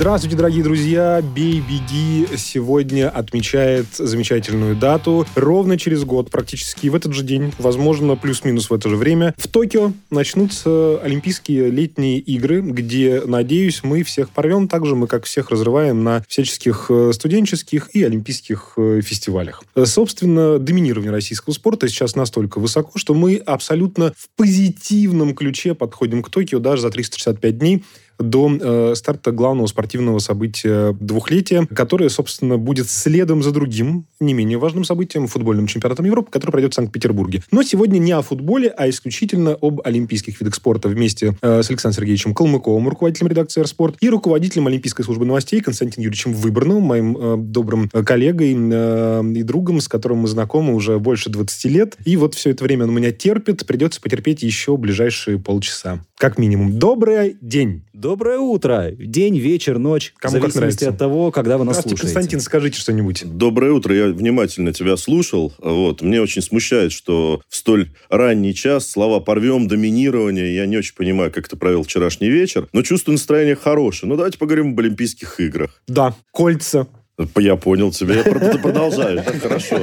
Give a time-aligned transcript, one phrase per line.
[0.00, 1.20] Здравствуйте, дорогие друзья!
[1.20, 5.26] «Бей, беги» сегодня отмечает замечательную дату.
[5.34, 9.46] Ровно через год, практически в этот же день, возможно, плюс-минус в это же время, в
[9.46, 14.68] Токио начнутся Олимпийские летние игры, где, надеюсь, мы всех порвем.
[14.68, 19.62] Также мы, как всех, разрываем на всяческих э, студенческих и олимпийских э, фестивалях.
[19.74, 26.22] Э, Собственно, доминирование российского спорта сейчас настолько высоко, что мы абсолютно в позитивном ключе подходим
[26.22, 27.84] к Токио даже за 365 дней
[28.20, 34.58] до э, старта главного спортивного события двухлетия, которое, собственно, будет следом за другим, не менее
[34.58, 37.42] важным событием, футбольным чемпионатом Европы, который пройдет в Санкт-Петербурге.
[37.50, 42.00] Но сегодня не о футболе, а исключительно об олимпийских видах спорта вместе э, с Александром
[42.00, 47.36] Сергеевичем Калмыковым, руководителем редакции «Спорт», и руководителем Олимпийской службы новостей Константином Юрьевичем Выборновым, моим э,
[47.38, 51.96] добрым коллегой э, и другом, с которым мы знакомы уже больше 20 лет.
[52.04, 56.04] И вот все это время он меня терпит, придется потерпеть еще ближайшие полчаса.
[56.16, 56.78] Как минимум.
[56.78, 57.84] Добрый день!
[58.00, 58.92] Доброе утро.
[58.96, 60.14] День, вечер, ночь.
[60.16, 60.88] Кому в как зависимости нравится.
[60.88, 62.14] от того, когда вы нас Здравствуйте, слушаете.
[62.14, 63.24] Константин, скажите что-нибудь.
[63.26, 63.94] Доброе утро.
[63.94, 65.52] Я внимательно тебя слушал.
[65.58, 66.00] Вот.
[66.00, 70.54] Мне очень смущает, что в столь ранний час слова «порвем», «доминирование».
[70.54, 72.68] Я не очень понимаю, как ты провел вчерашний вечер.
[72.72, 74.08] Но чувствую настроение хорошее.
[74.08, 75.82] Ну, давайте поговорим об Олимпийских играх.
[75.86, 76.86] Да, кольца.
[77.36, 78.16] Я понял тебя.
[78.16, 79.20] Я про- Ты продолжаешь.
[79.24, 79.82] Да, Хорошо.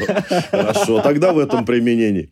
[0.51, 1.01] Хорошо.
[1.01, 2.29] Тогда в этом применении.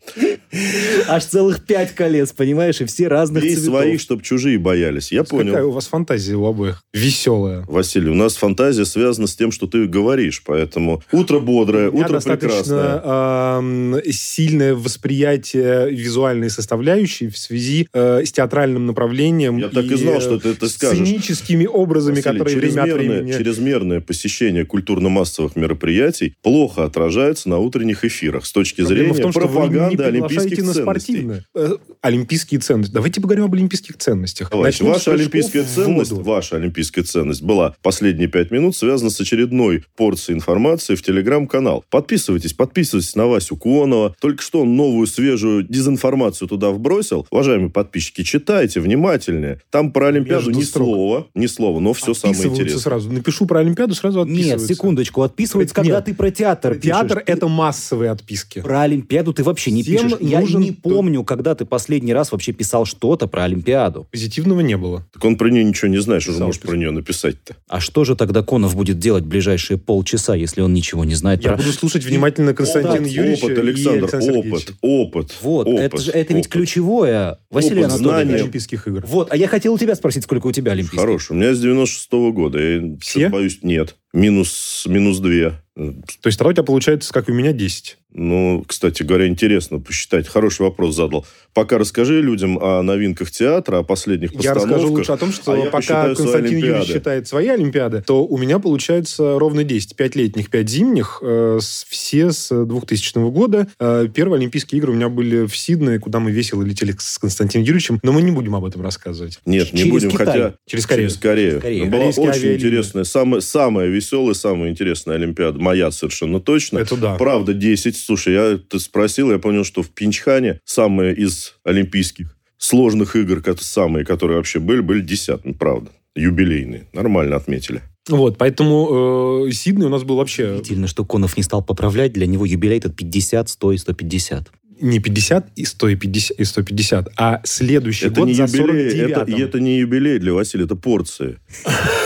[1.08, 3.74] Аж целых пять колец, понимаешь, и все разных Бей цветов.
[3.80, 5.12] своих, чтобы чужие боялись.
[5.12, 5.68] Я Какая понял.
[5.68, 6.82] у вас фантазия у обоих?
[6.92, 7.64] Веселая.
[7.68, 10.42] Василий, у нас фантазия связана с тем, что ты говоришь.
[10.46, 13.00] Поэтому утро бодрое, утро прекрасное.
[13.04, 19.58] эм, сильное восприятие визуальной составляющей в связи э, с театральным направлением.
[19.58, 20.98] Я так и знал, что ты это скажешь.
[21.06, 23.38] Сценическими образами, Василий, которые время от чрезмерное, времени...
[23.38, 24.64] чрезмерное посещение
[24.96, 29.46] культурно-массовых мероприятий плохо отражается на утренних эфирах с точки Проблема зрения в том, что вы
[29.48, 31.30] пропаганды не олимпийских на ценностей.
[31.54, 32.92] Э, олимпийские ценности.
[32.92, 34.50] Давайте поговорим об олимпийских ценностях.
[34.50, 34.82] Давайте.
[34.82, 36.24] Начнем Ваша олимпийская ценность, воду.
[36.24, 41.84] ваша олимпийская ценность была последние пять минут связана с очередной порцией информации в телеграм-канал.
[41.90, 44.14] Подписывайтесь, подписывайтесь на Васю Куонова.
[44.20, 47.26] Только что он новую свежую дезинформацию туда вбросил.
[47.30, 49.60] Уважаемые подписчики, читайте внимательнее.
[49.70, 50.86] Там про Олимпиаду Между ни строк.
[50.88, 52.82] слова, ни слова, но все самое Отписываются интересное.
[52.82, 53.12] сразу.
[53.12, 54.66] Напишу про Олимпиаду, сразу Нет, отписываются.
[54.86, 55.86] Секундочку, отписывается, Нет.
[55.86, 57.24] когда ты про театр Театр пишешь.
[57.26, 58.60] Ты это массовые отписки.
[58.60, 60.18] Про Олимпиаду ты вообще не Всем пишешь.
[60.20, 64.06] Я не помню, когда ты последний раз вообще писал что-то про Олимпиаду.
[64.10, 65.04] Позитивного не было.
[65.12, 67.56] Так он про нее ничего не знает, что же Писал, про нее написать-то.
[67.68, 71.42] А что же тогда Конов будет делать в ближайшие полчаса, если он ничего не знает
[71.42, 71.56] Я про...
[71.58, 74.48] буду слушать внимательно Константина опыт, Юрьевича опыт, и Александр, Сергеевича.
[74.48, 75.34] опыт, опыт.
[75.42, 76.52] Вот, опыт, это, же, это ведь опыт.
[76.52, 78.26] ключевое, Василий Опыт, Анатольевич.
[78.26, 78.34] знания.
[78.42, 79.04] Олимпийских игр.
[79.06, 81.00] Вот, а я хотел у тебя спросить, сколько у тебя Олимпийских?
[81.00, 81.32] Хороший.
[81.32, 82.58] У меня с 96 года.
[82.60, 83.28] Я Все?
[83.28, 83.96] боюсь, нет.
[84.16, 85.52] Минус, минус две.
[85.76, 87.98] То есть тогда у тебя получается, как у меня, 10.
[88.18, 90.26] Ну, кстати говоря, интересно посчитать.
[90.26, 91.26] Хороший вопрос задал.
[91.52, 94.70] Пока расскажи людям о новинках театра, о последних Я постановках.
[94.72, 98.38] расскажу лучше о том, что а я пока Константин Юрьевич считает свои Олимпиады, то у
[98.38, 99.96] меня получается ровно 10.
[99.96, 101.18] 5 летних, 5 зимних.
[101.20, 103.66] э, все с 2000 года.
[103.78, 107.66] Э, Первые Олимпийские игры у меня были в Сиднее, куда мы весело летели с Константином
[107.66, 108.00] Юрьевичем.
[108.02, 109.40] Но мы не будем об этом рассказывать.
[109.44, 110.26] Нет, не Через будем, Китай.
[110.26, 110.54] хотя...
[110.66, 111.08] Через Корею.
[111.10, 111.60] Через Корею.
[111.60, 111.86] Корею.
[111.90, 115.58] Была очень интересная, самая, самая веселая, самая интересная Олимпиада.
[115.66, 116.78] Моя совершенно точно.
[116.78, 117.16] Это да.
[117.16, 117.96] Правда, 10.
[117.96, 124.04] Слушай, я ты спросил, я понял, что в Пинчхане самые из олимпийских сложных игр, самые,
[124.04, 125.90] которые вообще были, были десятыми, правда.
[126.14, 126.86] Юбилейные.
[126.92, 127.82] Нормально отметили.
[128.08, 132.12] Вот, поэтому э, Сидней у нас был вообще Удивительно, что Конов не стал поправлять.
[132.12, 134.50] Для него юбилей этот 50, 100 и 150.
[134.80, 139.30] не 50 и 150, и 150 а следующий Это год не за юбилей, 49 это,
[139.32, 141.40] и это не юбилей для Василия, это порции.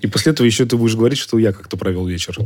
[0.00, 2.36] И после этого еще ты будешь говорить, что я как-то провел вечер.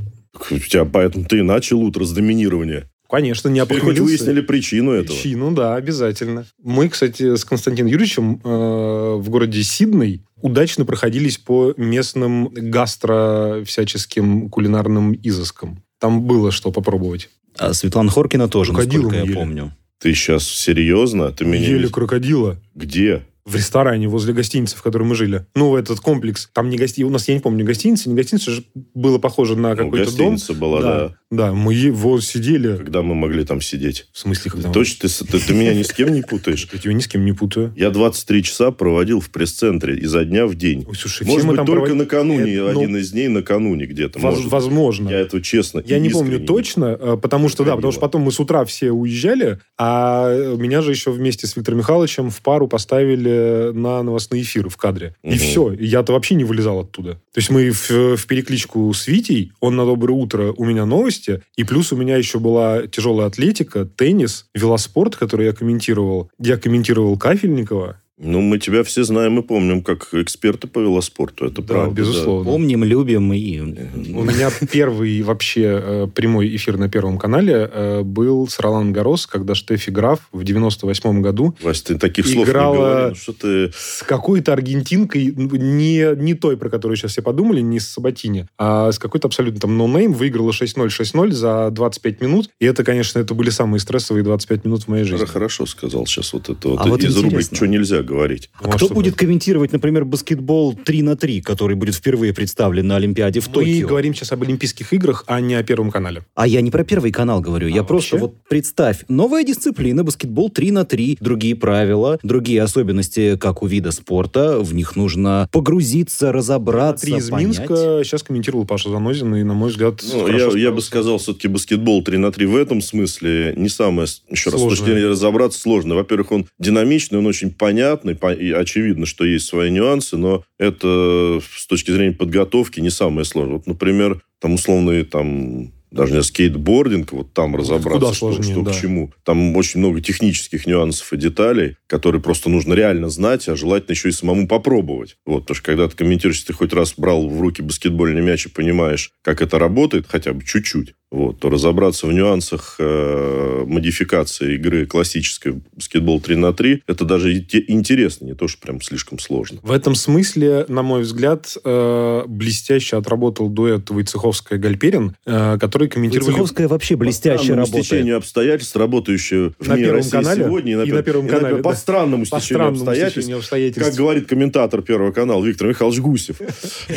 [0.50, 2.88] У тебя, поэтому ты и начал утро с доминирования.
[3.08, 5.16] Конечно, не Теперь хоть выяснили причину этого.
[5.16, 6.44] Причину, да, обязательно.
[6.62, 14.50] Мы, кстати, с Константином Юрьевичем э, в городе Сидней удачно проходились по местным гастро всяческим
[14.50, 15.82] кулинарным изыскам.
[15.98, 17.30] Там было что попробовать.
[17.56, 19.34] А Светлана Хоркина тоже, Крокодилом насколько я ели.
[19.34, 19.72] помню.
[19.98, 21.32] Ты сейчас серьезно?
[21.32, 21.66] Ты меня...
[21.66, 22.60] Ели крокодила.
[22.74, 23.22] Где?
[23.48, 25.46] В ресторане возле гостиницы, в которой мы жили.
[25.54, 26.50] Ну, этот комплекс.
[26.52, 27.02] Там не гости...
[27.02, 28.64] У нас, я не помню, гостиница, не гостиница, же
[28.94, 30.32] было похоже на Ну, какой-то дом.
[30.34, 31.08] гостиница была, да.
[31.08, 32.76] Да, мы вот сидели...
[32.76, 34.06] Когда мы могли там сидеть?
[34.12, 34.70] В смысле, когда...
[34.70, 36.66] Точно, ты, ты, ты меня ни с кем не путаешь?
[36.72, 37.72] Я тебя ни с кем не путаю.
[37.76, 40.86] Я 23 часа проводил в пресс-центре изо дня в день.
[40.88, 44.18] Ой, слушай, Может быть, там только проводили- накануне, Это, ну, один из дней накануне где-то.
[44.18, 44.50] воз- может.
[44.50, 45.10] возможно.
[45.10, 48.22] Я это честно Я и не помню точно, э, потому что, да, потому что потом
[48.22, 52.68] мы с утра все уезжали, а меня же еще вместе с Виктором Михайловичем в пару
[52.68, 55.14] поставили на новостные эфиры в кадре.
[55.22, 55.38] И Мгм.
[55.38, 55.72] все.
[55.72, 57.14] Я-то вообще не вылезал оттуда.
[57.32, 60.86] То есть мы в, в перекличку с Витей, он на доброе утро, у меня
[61.18, 66.30] новости, и плюс у меня еще была тяжелая атлетика, теннис, велоспорт, который я комментировал.
[66.38, 68.00] Я комментировал Кафельникова.
[68.18, 71.46] Ну, мы тебя все знаем и помним как эксперта по велоспорту.
[71.46, 71.94] Это Да, правда.
[71.94, 72.50] безусловно.
[72.50, 73.60] Помним, любим и...
[73.60, 79.26] У меня первый вообще э, прямой эфир на Первом канале э, был с Ролан Гарос,
[79.26, 81.68] когда Штефи Граф в 98 году Да.
[81.68, 83.10] Вась, ты таких слов не говори.
[83.10, 83.72] Ну, Что ты...
[83.74, 88.90] с какой-то аргентинкой, не, не той, про которую сейчас все подумали, не с Сабатини, а
[88.90, 92.50] с какой-то абсолютно там no name, выиграла 6-0, 6-0 за 25 минут.
[92.58, 95.24] И это, конечно, это были самые стрессовые 25 минут в моей жизни.
[95.24, 97.54] Хорошо сказал сейчас вот это вот А вот из рубрики.
[97.54, 98.50] «Что нельзя говорить».
[98.60, 102.32] А Ну, а кто что будет комментировать, например, баскетбол 3 на 3, который будет впервые
[102.34, 103.88] представлен на Олимпиаде в Мы Токио?
[103.88, 106.22] говорим сейчас об Олимпийских играх, а не о Первом канале.
[106.34, 107.68] А я не про первый канал говорю.
[107.68, 108.26] я А просто вообще?
[108.26, 113.90] вот представь, новая дисциплина, баскетбол 3 на 3, другие правила, другие особенности, как у вида
[113.92, 114.58] спорта.
[114.60, 117.58] В них нужно погрузиться, разобраться, Три из понять.
[117.58, 121.48] Минска сейчас комментировал Паша Занозин, и, на мой взгляд, Ну, я, я бы сказал, все-таки
[121.48, 124.86] баскетбол 3 на 3 в этом смысле не самое, еще раз, с точки Сложное.
[124.94, 125.94] зрения разобраться сложно.
[125.94, 131.40] Во-первых, он динамичный, он очень понятный, по- и очевидно, что есть свои нюансы, но это
[131.40, 133.56] с точки зрения подготовки не самое сложное.
[133.56, 138.62] Вот, например, там условный там даже не скейтбординг, вот там разобраться, куда что, сложнее, что
[138.62, 138.72] да.
[138.72, 139.12] к чему.
[139.24, 144.10] Там очень много технических нюансов и деталей, которые просто нужно реально знать, а желательно еще
[144.10, 145.16] и самому попробовать.
[145.24, 148.50] Вот, потому что когда ты комментируешь, ты хоть раз брал в руки баскетбольный мяч и
[148.50, 154.86] понимаешь, как это работает, хотя бы чуть-чуть, вот, то разобраться в нюансах э, модификации игры
[154.86, 159.18] классической баскетбол 3 на 3 это даже и те- интересно, не то, что прям слишком
[159.18, 159.60] сложно.
[159.62, 166.28] В этом смысле, на мой взгляд, э, блестяще отработал дуэт Войцеховская-Гальперин, э, который комментировали...
[166.30, 167.84] Войцеховская вообще блестяще по работает.
[167.86, 171.70] стечению обстоятельств, работающие в На МИР Первом России канале сегодня, и на Первом канале, по
[171.70, 171.76] да.
[171.76, 173.90] странному По стечению странному обстоятельств, стечению обстоятельств.
[173.90, 176.40] как говорит комментатор Первого канала Виктор Михайлович Гусев.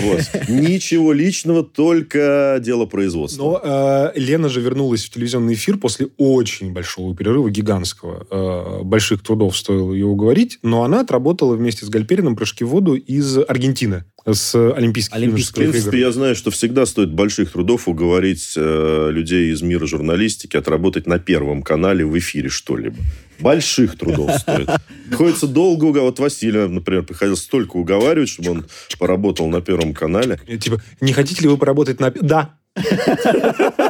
[0.01, 0.21] Вот.
[0.49, 3.41] Ничего личного, только дело производства.
[3.43, 8.27] Но э, Лена же вернулась в телевизионный эфир после очень большого перерыва, гигантского.
[8.30, 12.95] Э, больших трудов стоило ее уговорить, но она отработала вместе с Гальперином прыжки в воду
[12.95, 16.07] из Аргентины, с Олимпийских, Олимпийских В принципе, игр.
[16.07, 21.19] я знаю, что всегда стоит больших трудов уговорить э, людей из мира журналистики отработать на
[21.19, 22.98] Первом канале в эфире что-либо.
[23.39, 24.69] Больших трудов стоит.
[25.09, 26.19] Приходится долго уговаривать.
[26.19, 28.65] Вот Василия, например, приходилось столько уговаривать, чтобы он
[29.00, 30.39] поработал на Первом канале.
[30.59, 32.12] Типа, не хотите ли вы поработать на...
[32.12, 32.56] Да.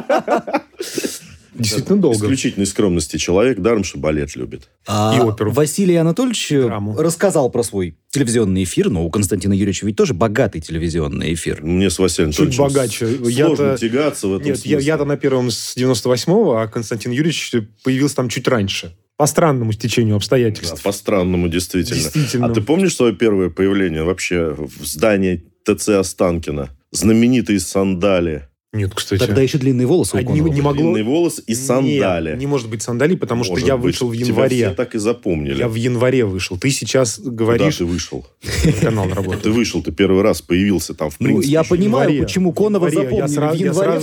[1.54, 2.16] Действительно долго.
[2.16, 4.70] Исключительной скромности человек, даром, что балет любит.
[4.86, 5.52] А И оперу.
[5.52, 6.96] Василий Анатольевич э, Драму.
[6.96, 11.62] рассказал про свой телевизионный эфир, но у Константина Юрьевича ведь тоже богатый телевизионный эфир.
[11.62, 13.44] Мне с Василием Чуть Анатольевичем богаче.
[13.46, 14.86] Сложно тягаться в этом Нет, я, смысле.
[14.86, 17.52] я-то на первом с 98-го, а Константин Юрьевич
[17.84, 18.96] появился там чуть раньше.
[19.18, 20.82] По странному стечению Да, обстоятельств.
[20.82, 21.96] по-странному, действительно.
[22.00, 22.46] Действительно.
[22.46, 26.70] А ты помнишь свое первое появление вообще в здании ТЦ Останкина?
[26.92, 28.48] Знаменитые сандали.
[28.74, 29.20] Нет, кстати.
[29.20, 32.30] Тогда еще длинные волосы Одни- Конова не могло- Длинный волос и сандали.
[32.30, 33.84] Нет, не может быть сандали, потому что Может я быть.
[33.84, 34.56] вышел в Тебя январе.
[34.56, 35.58] все так и запомнили.
[35.58, 36.56] Я в январе вышел.
[36.58, 38.24] Ты сейчас Куда говоришь, ты вышел?
[38.80, 39.46] канал Ты работает.
[39.54, 41.52] вышел, ты первый раз появился там, в Ну, принципе.
[41.52, 42.22] я еще понимаю, январе.
[42.26, 42.86] почему Конова.
[42.86, 44.02] Я запомнили сразу- в я январе в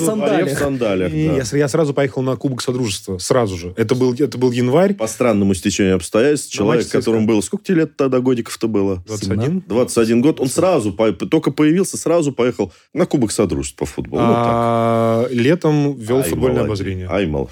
[0.58, 1.12] сандалях.
[1.12, 1.18] да.
[1.18, 3.18] я, я сразу поехал на Кубок Содружества.
[3.18, 3.74] Сразу же.
[3.76, 4.94] Это был, это был январь.
[4.94, 7.42] По странному стечению обстоятельств, человек, которому было...
[7.42, 9.04] Сколько тебе лет тогда годиков-то было?
[9.08, 9.64] 21.
[9.68, 10.40] 21 год.
[10.40, 14.22] Он сразу, только появился, сразу поехал на Кубок Содружеств по футболу.
[14.22, 14.59] Ну, так.
[14.62, 17.08] А, летом вел футбольное обозрение.
[17.10, 17.50] Ай, мол.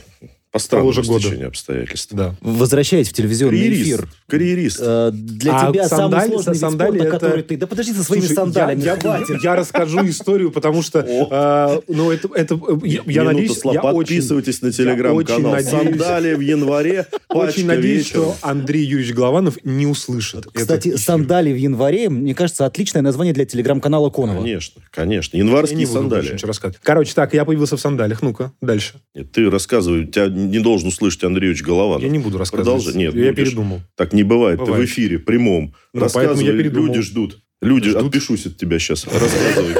[0.57, 1.19] По странному же года.
[1.21, 2.13] стечению обстоятельств.
[2.13, 2.35] Да.
[2.41, 3.83] Возвращаясь в телевизионный Карьерист.
[3.87, 4.07] эфир.
[4.27, 4.79] Карьерист.
[4.81, 7.57] э, Для А тебя самый сандали- сложный вид сандали спорта, это- который ты...
[7.57, 9.43] Да подожди со своими Слушай, сандалями, я, я- хватит.
[9.43, 10.99] я расскажу историю, потому что,
[11.79, 15.59] э, ну, это, это я, я надеюсь, я очень, Подписывайтесь на я телеграм-канал.
[15.61, 17.05] Сандали в январе.
[17.29, 18.33] очень надеюсь, вечером.
[18.33, 20.47] что Андрей Юрьевич Голованов не услышит.
[20.53, 24.41] Кстати, сандали в январе, мне кажется, отличное название для телеграм-канала Конова.
[24.41, 25.37] Конечно, конечно.
[25.37, 26.37] Я не Январские сандали.
[26.83, 28.21] Короче, так, я появился в сандалях.
[28.21, 28.95] Ну-ка, дальше.
[29.33, 30.05] Ты рассказывай.
[30.07, 32.01] Тебя не должен услышать Андрей Ильич Голованов.
[32.03, 32.65] Я не буду рассказывать.
[32.83, 32.95] Продолжай.
[32.95, 33.35] Нет, я будешь.
[33.47, 33.81] передумал.
[33.95, 34.59] Так не бывает.
[34.59, 34.87] Ты Бывает.
[34.87, 35.73] в эфире, прямом.
[35.93, 36.45] Ну, Рассказывай.
[36.45, 36.87] я передумал.
[36.87, 37.39] Люди ждут.
[37.61, 38.05] Люди, Ждут.
[38.07, 39.05] отпишусь от тебя сейчас.
[39.05, 39.75] Рассказывай.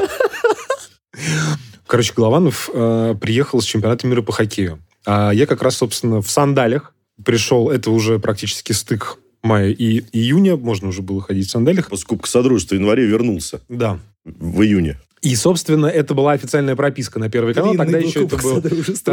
[1.86, 4.78] Короче, Голованов э, приехал с чемпионата мира по хоккею.
[5.06, 6.94] А я как раз, собственно, в сандалях
[7.24, 7.70] пришел.
[7.70, 10.56] Это уже практически стык мая и июня.
[10.56, 11.88] Можно уже было ходить в сандалях.
[11.88, 13.60] После Кубка Содружества в январе вернулся.
[13.68, 13.98] Да.
[14.24, 14.98] в июне.
[15.22, 17.74] И, собственно, это была официальная прописка на Первый канал.
[17.74, 18.62] Тогда еще, это было,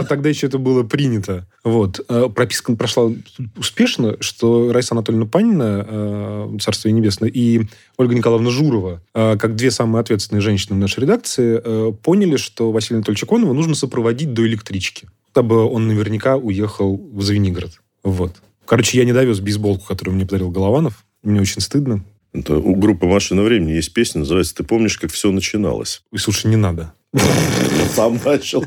[0.03, 1.47] тогда еще это было принято.
[1.63, 1.99] Вот.
[2.09, 3.11] Э, Прописка прошла
[3.57, 7.61] успешно, что Раиса Анатольевна Панина, э, Царство небесное, и
[7.97, 12.97] Ольга Николаевна Журова, э, как две самые ответственные женщины в нашей редакции, поняли, что Василия
[12.97, 15.07] Анатольевича Конова нужно сопроводить до электрички.
[15.31, 17.81] Чтобы он наверняка уехал в Звенигород.
[18.03, 18.33] Вот.
[18.65, 21.05] Короче, я не довез бейсболку, которую мне подарил Голованов.
[21.23, 22.03] Мне очень стыдно.
[22.35, 26.47] Это у группы «Машина времени» есть песня, называется «Ты помнишь, как все начиналось?» И, слушай,
[26.47, 26.93] не надо.
[27.95, 28.65] Сам начал.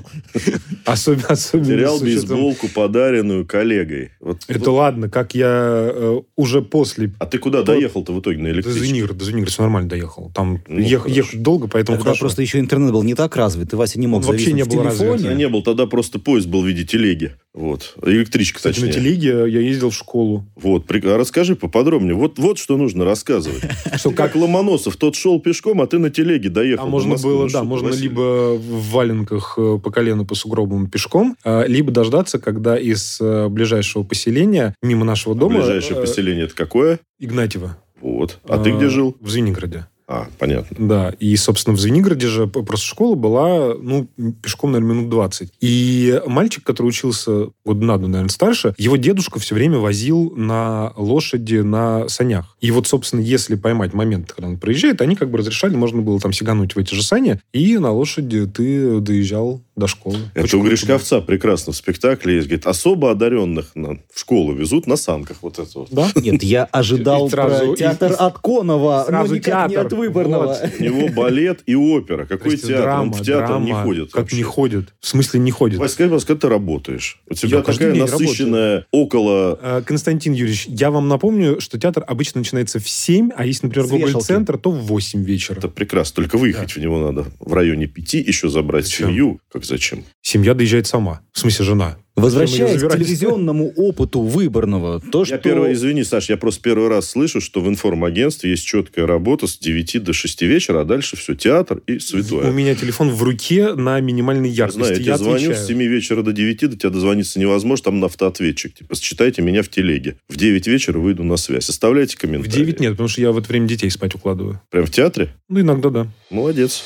[0.85, 4.13] Особенно, особенно Терял бейсболку, подаренную коллегой.
[4.21, 4.77] Вот, Это вот.
[4.79, 7.13] ладно, как я э, уже после...
[7.19, 8.81] А ты куда То- доехал-то в итоге на До электричке?
[8.81, 10.33] Звенигорода, до Звенигорода все нормально доехал.
[10.35, 11.17] Там Ну, ех- хорошо.
[11.17, 12.21] ехать долго, поэтому Тогда хорошо.
[12.21, 14.69] просто еще интернет был не так развит, и Вася не мог Он вообще не в
[14.69, 15.11] телефоне.
[15.13, 15.31] развит.
[15.31, 17.33] Я не был, тогда просто поезд был в виде телеги.
[17.53, 17.97] Вот.
[18.05, 19.03] Электричка, Кстати, на точнее.
[19.03, 20.47] телеге я ездил в школу.
[20.57, 20.87] Вот.
[20.87, 22.15] При- А расскажи поподробнее.
[22.15, 23.63] Вот, вот что нужно рассказывать.
[23.97, 26.85] Что Как Ломоносов, тот шел пешком, а ты на телеге доехал.
[26.85, 30.89] А до можно было, Ну, да, можно либо в валенках э, по колено по сугробам
[30.89, 35.59] пешком, а, либо дождаться, когда из э, ближайшего поселения, мимо нашего А дома...
[35.59, 37.01] Ближайшее э, поселение это какое?
[37.19, 37.77] Игнатьево.
[38.01, 38.39] Вот.
[38.49, 39.17] А ты Э, где жил?
[39.21, 39.87] В Звенигороде.
[40.09, 40.89] А, понятно.
[40.89, 44.09] Да, и, собственно, в Звенигороде же просто школа была, ну,
[44.43, 45.53] пешком, наверное, минут 20.
[45.61, 50.95] И мальчик, который учился год на два, наверное, старше, его дедушка все время возил на
[50.97, 52.57] лошади на санях.
[52.61, 56.19] И вот, собственно, если поймать момент, когда он проезжает, они как бы разрешали, можно было
[56.19, 60.19] там сигануть в эти же сани, и на лошади ты доезжал до школы.
[60.35, 62.49] Это Очень у круто Гришковца прекрасно в спектакле есть.
[62.49, 65.39] Говорит, особо одаренных на- в школу везут на санках.
[65.43, 65.89] Вот это вот.
[65.91, 66.11] Да?
[66.17, 69.87] Нет, я ожидал сразу- театр от Конова, сразу но никак не театр.
[69.87, 70.47] от Выборного.
[70.47, 70.71] Вот.
[70.79, 72.27] У него балет и опера.
[72.27, 72.77] Какой театр?
[72.83, 73.65] драма, Он в театр драма.
[73.65, 74.07] не ходит.
[74.13, 74.37] Как вообще.
[74.37, 74.95] не ходит?
[75.01, 75.79] В смысле не ходит?
[75.79, 77.21] Вась, скажи, когда ты работаешь?
[77.29, 79.59] У тебя Я такая насыщенная около...
[79.63, 83.89] Э, Константин Юрьевич, я вам напомню, что театр обычно начинается в 7, а если, например.
[83.89, 85.57] Гоголь-центр, то в 8 вечера.
[85.59, 86.17] Это прекрасно.
[86.17, 89.09] Только выехать в него надо в районе пяти, еще забрать Зачем?
[89.09, 89.41] семью.
[89.53, 90.05] Как зачем?
[90.23, 91.21] Семья доезжает сама.
[91.33, 91.97] В смысле, жена.
[92.17, 95.37] Возвращаясь к телевизионному опыту Выборного, то, что...
[95.37, 99.47] Я первый, извини, Саш, я просто первый раз слышу, что в информагентстве есть четкая работа
[99.47, 102.51] с 9 до 6 вечера, а дальше все, театр и У святое.
[102.51, 104.79] меня телефон в руке на минимальной Я яркости.
[104.81, 108.07] знаю, я тебе звоню с 7 вечера до 9, до тебя дозвониться невозможно, там на
[108.07, 108.75] автоответчик.
[108.75, 110.17] Типа, считайте меня в телеге.
[110.29, 111.69] В 9 вечера выйду на связь.
[111.69, 112.51] Оставляйте В комментарии.
[112.51, 114.61] 9 нет, потому что я в это время детей спать укладываю.
[114.71, 115.29] Прям в театре?
[115.49, 116.09] Ну, иногда да.
[116.31, 116.83] Молодец.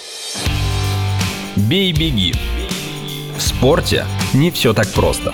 [1.56, 2.34] Бей-беги.
[3.42, 5.32] В спорте не все так просто.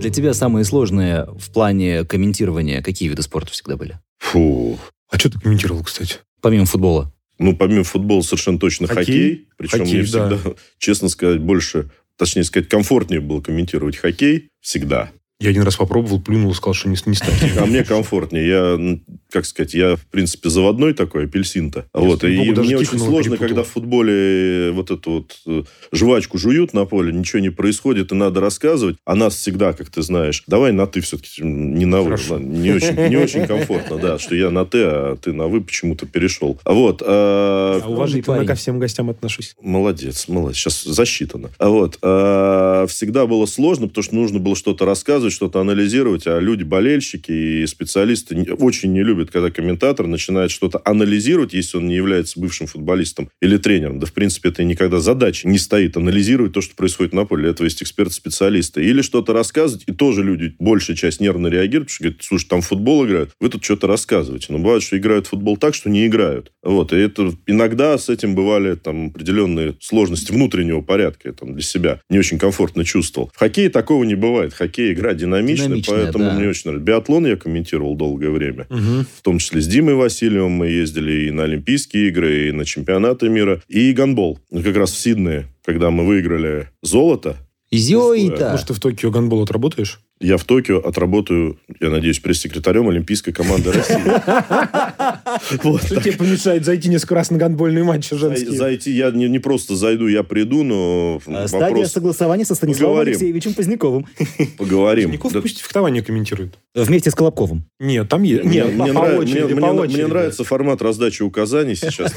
[0.00, 4.00] Для тебя самые сложные в плане комментирования какие виды спорта всегда были?
[4.20, 4.78] Фу.
[5.10, 6.20] А что ты комментировал, кстати?
[6.40, 7.12] Помимо футбола.
[7.38, 9.04] Ну, помимо футбола, совершенно точно хоккей.
[9.04, 9.48] Хоккей?
[9.58, 10.38] Причем Хоккей, мне всегда,
[10.78, 14.48] честно сказать, больше, точнее сказать, комфортнее было комментировать хоккей.
[14.62, 15.10] Всегда.
[15.38, 17.58] Я один раз попробовал, плюнул и сказал, что не, не станет.
[17.58, 18.48] А мне комфортнее.
[18.48, 18.98] Я,
[19.30, 21.84] как сказать, я, в принципе, заводной такой, апельсин-то.
[21.92, 22.24] Вот.
[22.24, 23.38] И мне очень сложно, перепутал.
[23.46, 25.62] когда в футболе вот эту вот э,
[25.92, 28.96] жвачку жуют на поле, ничего не происходит, и надо рассказывать.
[29.04, 32.16] А нас всегда, как ты знаешь, давай на «ты» все-таки, не на «вы».
[32.40, 36.06] Не очень, не очень комфортно, да, что я на «ты», а ты на «вы» почему-то
[36.06, 36.58] перешел.
[36.64, 37.02] Вот.
[37.04, 38.48] а, А уважительно парень.
[38.48, 39.54] ко всем гостям отношусь.
[39.60, 40.56] Молодец, молодец.
[40.56, 41.50] Сейчас засчитано.
[41.58, 41.98] А вот.
[42.00, 47.62] а, всегда было сложно, потому что нужно было что-то рассказывать, что-то анализировать, а люди, болельщики
[47.62, 52.66] и специалисты очень не любят, когда комментатор начинает что-то анализировать, если он не является бывшим
[52.66, 53.98] футболистом или тренером.
[53.98, 57.42] Да, в принципе, это никогда задача не стоит анализировать то, что происходит на поле.
[57.42, 58.84] Для этого есть эксперты-специалисты.
[58.84, 62.60] Или что-то рассказывать, и тоже люди, большая часть нервно реагирует, потому что говорят, слушай, там
[62.60, 64.46] футбол играют, вы тут что-то рассказываете.
[64.50, 66.52] Но бывает, что играют в футбол так, что не играют.
[66.62, 66.92] Вот.
[66.92, 71.28] И это иногда с этим бывали там определенные сложности внутреннего порядка.
[71.28, 73.30] Я там для себя не очень комфортно чувствовал.
[73.34, 74.54] В хоккее такого не бывает.
[74.54, 76.34] Хоккей игра динамичная, Динамичная, поэтому да.
[76.34, 76.86] мне очень нравится.
[76.86, 78.66] Биатлон я комментировал долгое время.
[78.70, 79.06] Мгм.
[79.16, 83.28] В том числе с Димой Васильевым мы ездили и на Олимпийские игры, и на чемпионаты
[83.28, 84.38] мира, и гандбол.
[84.50, 87.36] Ну, Как раз в Сиднее, когда мы выиграли золото,
[87.72, 88.50] Зёй-то!
[88.50, 90.00] Может, ты в Токио гандбол отработаешь?
[90.20, 93.96] Я в Токио отработаю, я надеюсь, пресс-секретарем Олимпийской команды России.
[95.62, 95.82] Вот.
[95.84, 98.52] Что тебе помешает зайти несколько раз на гандбольные матчи Зай- женские?
[98.56, 103.00] Зайти, я не, не просто зайду, я приду, но А, Стадия согласования со Станиславом.
[103.00, 104.06] Алексеевичем Поздняковым.
[104.58, 105.12] поговорим.
[105.32, 106.54] Да- пусть фехтование комментирует.
[106.74, 107.64] Вместе с Колобковым.
[107.78, 108.44] Нет, там есть.
[108.44, 112.14] Мне, Нет, мне нравится формат раздачи указаний сейчас.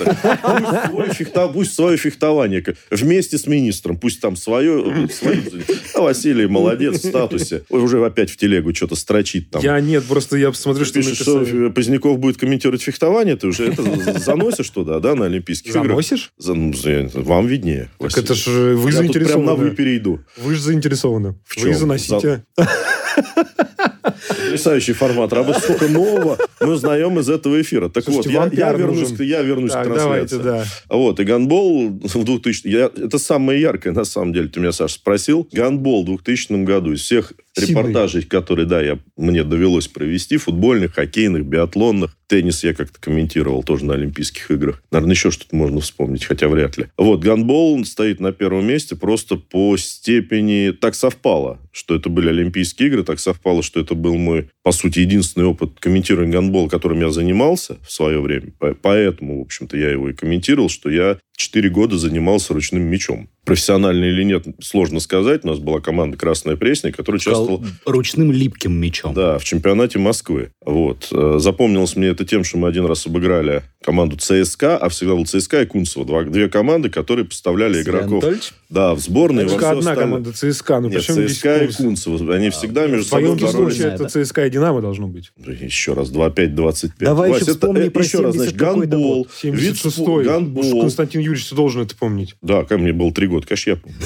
[1.54, 3.98] Пусть свое фехтование вместе с министром.
[3.98, 5.08] Пусть там свое.
[6.00, 7.64] А Василий молодец в статусе.
[7.70, 9.62] Ой, уже опять в телегу что-то строчит там.
[9.62, 11.70] Я нет, просто я посмотрю, что пишешь, что.
[11.72, 13.84] Поздняков будет комментировать фехтование, ты уже это
[14.20, 15.88] заносишь туда, да, на Олимпийских играх?
[15.88, 16.32] Заносишь?
[16.38, 16.72] За- ну,
[17.24, 17.90] Вам виднее.
[18.00, 19.76] Так это же вы Я тут прям на «вы» заинтересованы.
[19.76, 20.20] перейду.
[20.38, 21.36] Вы же заинтересованы.
[21.46, 21.74] В Вы чем?
[21.80, 22.44] заносите.
[24.28, 25.60] Потрясающий формат работы.
[25.62, 27.90] Сколько нового мы узнаем из этого эфира.
[27.90, 29.18] Так Слушайте, вот, я, я вернусь, нужен.
[29.18, 30.70] к- я вернусь Так, к давайте, трансляции.
[30.90, 30.96] да.
[30.96, 32.68] Вот, и гандбол в 2000...
[32.68, 35.48] Я, это самое яркое, на самом деле, ты меня, Саша, спросил.
[35.52, 37.34] Гандбол в 2000 году из всех.
[37.58, 43.86] Репортажей, которые, да, я, мне довелось провести, футбольных, хоккейных, биатлонных, теннис я как-то комментировал тоже
[43.86, 44.84] на Олимпийских играх.
[44.92, 46.88] Наверное, еще что-то можно вспомнить, хотя вряд ли.
[46.98, 50.72] Вот, гандбол стоит на первом месте просто по степени...
[50.72, 55.00] Так совпало, что это были Олимпийские игры, так совпало, что это был мой, по сути,
[55.00, 58.52] единственный опыт комментирования гандбола, которым я занимался в свое время.
[58.60, 63.30] По- Поэтому, в общем-то, я его и комментировал, что я 4 года занимался ручным мячом.
[63.46, 65.44] Профессионально или нет, сложно сказать.
[65.44, 69.14] У нас была команда «Красная Пресня», которая участвовала Сказал, ручным липким мечом.
[69.16, 70.52] да, в чемпионате Москвы.
[70.64, 71.08] Вот.
[71.12, 75.26] Э, Запомнилось мне это тем, что мы один раз обыграли команду ЦСКА, а всегда был
[75.26, 76.06] ЦСКА и Кунцево.
[76.06, 78.52] Два, две команды, которые поставляли Сергей игроков Анатольевич?
[78.70, 79.46] да, в сборные.
[79.46, 80.04] во Только одна остальное.
[80.06, 80.80] команда ЦСКА.
[80.82, 82.36] Ну, Нет, ЦСКА и Кунцево?
[82.36, 83.52] Они всегда между В собой боролись.
[83.52, 85.32] случае это ЦСКА и Динамо должно быть.
[85.38, 86.92] Еще раз, 2-5-25.
[87.00, 89.30] Давай Вась, еще это, вспомни э, про еще раз, значит, 70 какой-то гандбол, год.
[89.44, 89.90] вид 76-й.
[90.04, 90.82] спо- Уж гандбол.
[90.82, 92.36] Константин Юрьевич, ты должен это помнить.
[92.42, 93.98] Да, ко мне было три года, конечно, я помню.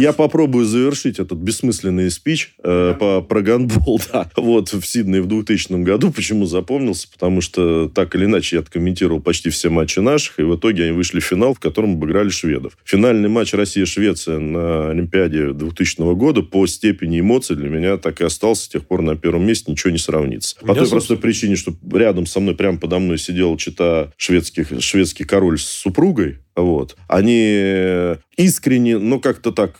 [0.00, 4.30] Я попробую завершить этот бессмысленный спич э, по, про гандбол, да.
[4.36, 6.12] Вот, в Сиднее в 2000 году.
[6.12, 7.08] Почему запомнился?
[7.12, 10.92] Потому что так или иначе я откомментировал почти все матчи наших, и в итоге они
[10.92, 12.78] вышли в финал, в котором обыграли шведов.
[12.84, 18.64] Финальный матч Россия-Швеция на Олимпиаде 2000 года по степени эмоций для меня так и остался
[18.64, 20.56] с тех пор на первом месте, ничего не сравнится.
[20.60, 25.24] По той простой причине, что рядом со мной, прямо подо мной сидел чита шведских, шведский
[25.24, 26.96] король с супругой, вот.
[27.08, 29.76] Они э, искренне, ну, как-то так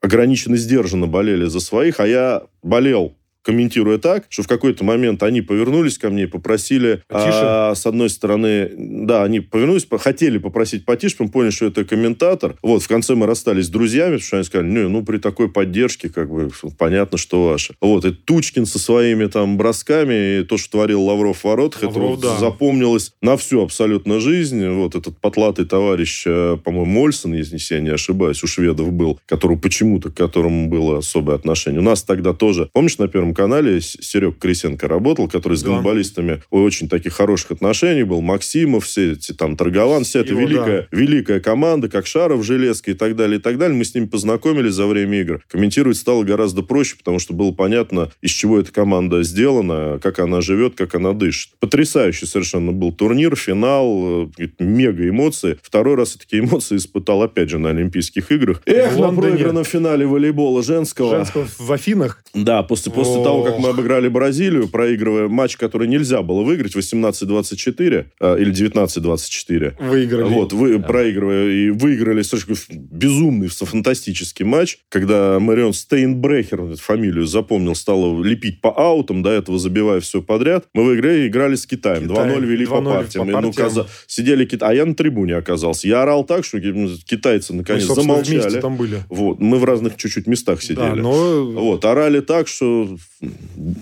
[0.00, 3.17] ограниченно, сдержанно болели за своих, а я болел
[3.48, 7.30] комментируя так, что в какой-то момент они повернулись ко мне и попросили, Потише?
[7.32, 11.86] а, с одной стороны, да, они повернулись, по- хотели попросить потише, потом поняли, что это
[11.86, 12.56] комментатор.
[12.62, 15.50] Вот, в конце мы расстались с друзьями, потому что они сказали, ну, ну, при такой
[15.50, 17.74] поддержке, как бы, понятно, что ваше.
[17.80, 21.98] Вот, и Тучкин со своими там бросками, и то, что творил Лавров в воротах, это
[21.98, 22.36] Лавров, вот да.
[22.36, 24.62] запомнилось на всю абсолютно жизнь.
[24.68, 29.56] Вот этот потлатый товарищ, э, по-моему, Мольсон, если я не ошибаюсь, у шведов был, которого
[29.56, 31.80] почему-то, к которому было особое отношение.
[31.80, 35.70] У нас тогда тоже, помнишь, на Первом канале Серег Крисенко работал, который с Да.
[35.70, 40.88] гандболистами очень таких хороших отношений был, Максимов, все эти там Торгован, вся эта Его, великая,
[40.90, 43.78] великая команда, как Шаров, Железка и так далее, и так далее.
[43.78, 45.44] Мы с ними познакомились за время игр.
[45.46, 50.40] Комментировать стало гораздо проще, потому что было понятно, из чего эта команда сделана, как она
[50.40, 51.52] живет, как она дышит.
[51.60, 55.58] Потрясающий совершенно был турнир, финал, э, мега эмоции.
[55.62, 58.62] Второй раз я такие эмоции испытал, опять же, на Олимпийских играх.
[58.66, 61.10] Эх, на проигранном финале волейбола женского.
[61.10, 62.24] Женского в Афинах.
[62.34, 63.24] Да, после, после Ох.
[63.24, 69.74] того, как мы обыграли Бразилию, проигрывая матч, который нельзя было выиграть, 18-24 э, или 19-24.
[69.80, 70.24] Выиграли.
[70.24, 72.22] Вот, вы, проигрывая, и выиграли
[72.70, 79.58] безумный, фантастический матч, когда Марион Стейнбрехер, эту фамилию запомнил, стала лепить по аутам, до этого
[79.58, 80.66] забивая все подряд.
[80.74, 82.08] Мы выиграли играли с Китаем.
[82.08, 82.28] Китай.
[82.30, 83.24] 2-0 вели по 2:0 партиям.
[83.24, 83.68] по И, ну, партиям.
[83.68, 84.68] каза- Сидели кита...
[84.68, 85.88] А я на трибуне оказался.
[85.88, 88.60] Я орал так, что ну, китайцы Мы, наконец собственно, замолчали.
[88.60, 89.02] там были.
[89.08, 89.40] Вот.
[89.40, 90.76] Мы в разных чуть-чуть местах сидели.
[90.76, 91.44] Да, но...
[91.44, 92.96] Вот, орали так, что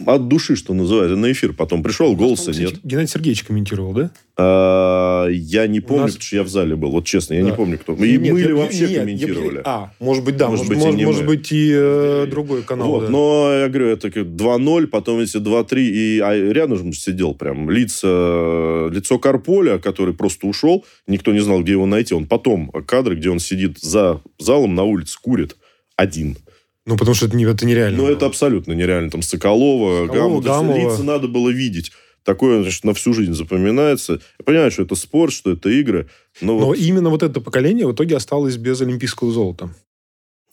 [0.06, 2.80] от души, что называется, на эфир потом пришел, голоса нет.
[2.82, 4.10] Геннадий Сергеевич комментировал, да?
[4.38, 7.50] А, я не помню, нас- потому что я в зале был, вот честно, я Да.
[7.50, 7.92] не помню, кто.
[7.94, 9.60] И Нет, мы я- ли вообще нет, я- комментировали?
[9.64, 10.48] А, может быть, да.
[10.48, 12.88] Может Может, быть, и может, быть, и э, другой канал.
[12.88, 13.10] Вот, да.
[13.10, 17.68] но я говорю, это как 2-0, потом эти 2-3, и а рядом же сидел прям
[17.70, 22.14] лица, лицо Карполя, который просто ушел, никто не знал, где его найти.
[22.14, 25.56] Он потом кадры, где он сидит за залом на улице, курит
[25.96, 26.36] один.
[26.86, 27.98] Ну, потому что это, не, это нереально.
[27.98, 29.10] Ну, это абсолютно нереально.
[29.10, 30.76] Там Соколова, Соколова, есть Гамова.
[30.78, 31.92] Лица надо было видеть.
[32.22, 34.20] Такое, значит, на всю жизнь запоминается.
[34.38, 36.08] Я понимаю, что это спорт, что это игры.
[36.40, 39.70] Но, Но вот, именно вот это поколение в итоге осталось без олимпийского золота.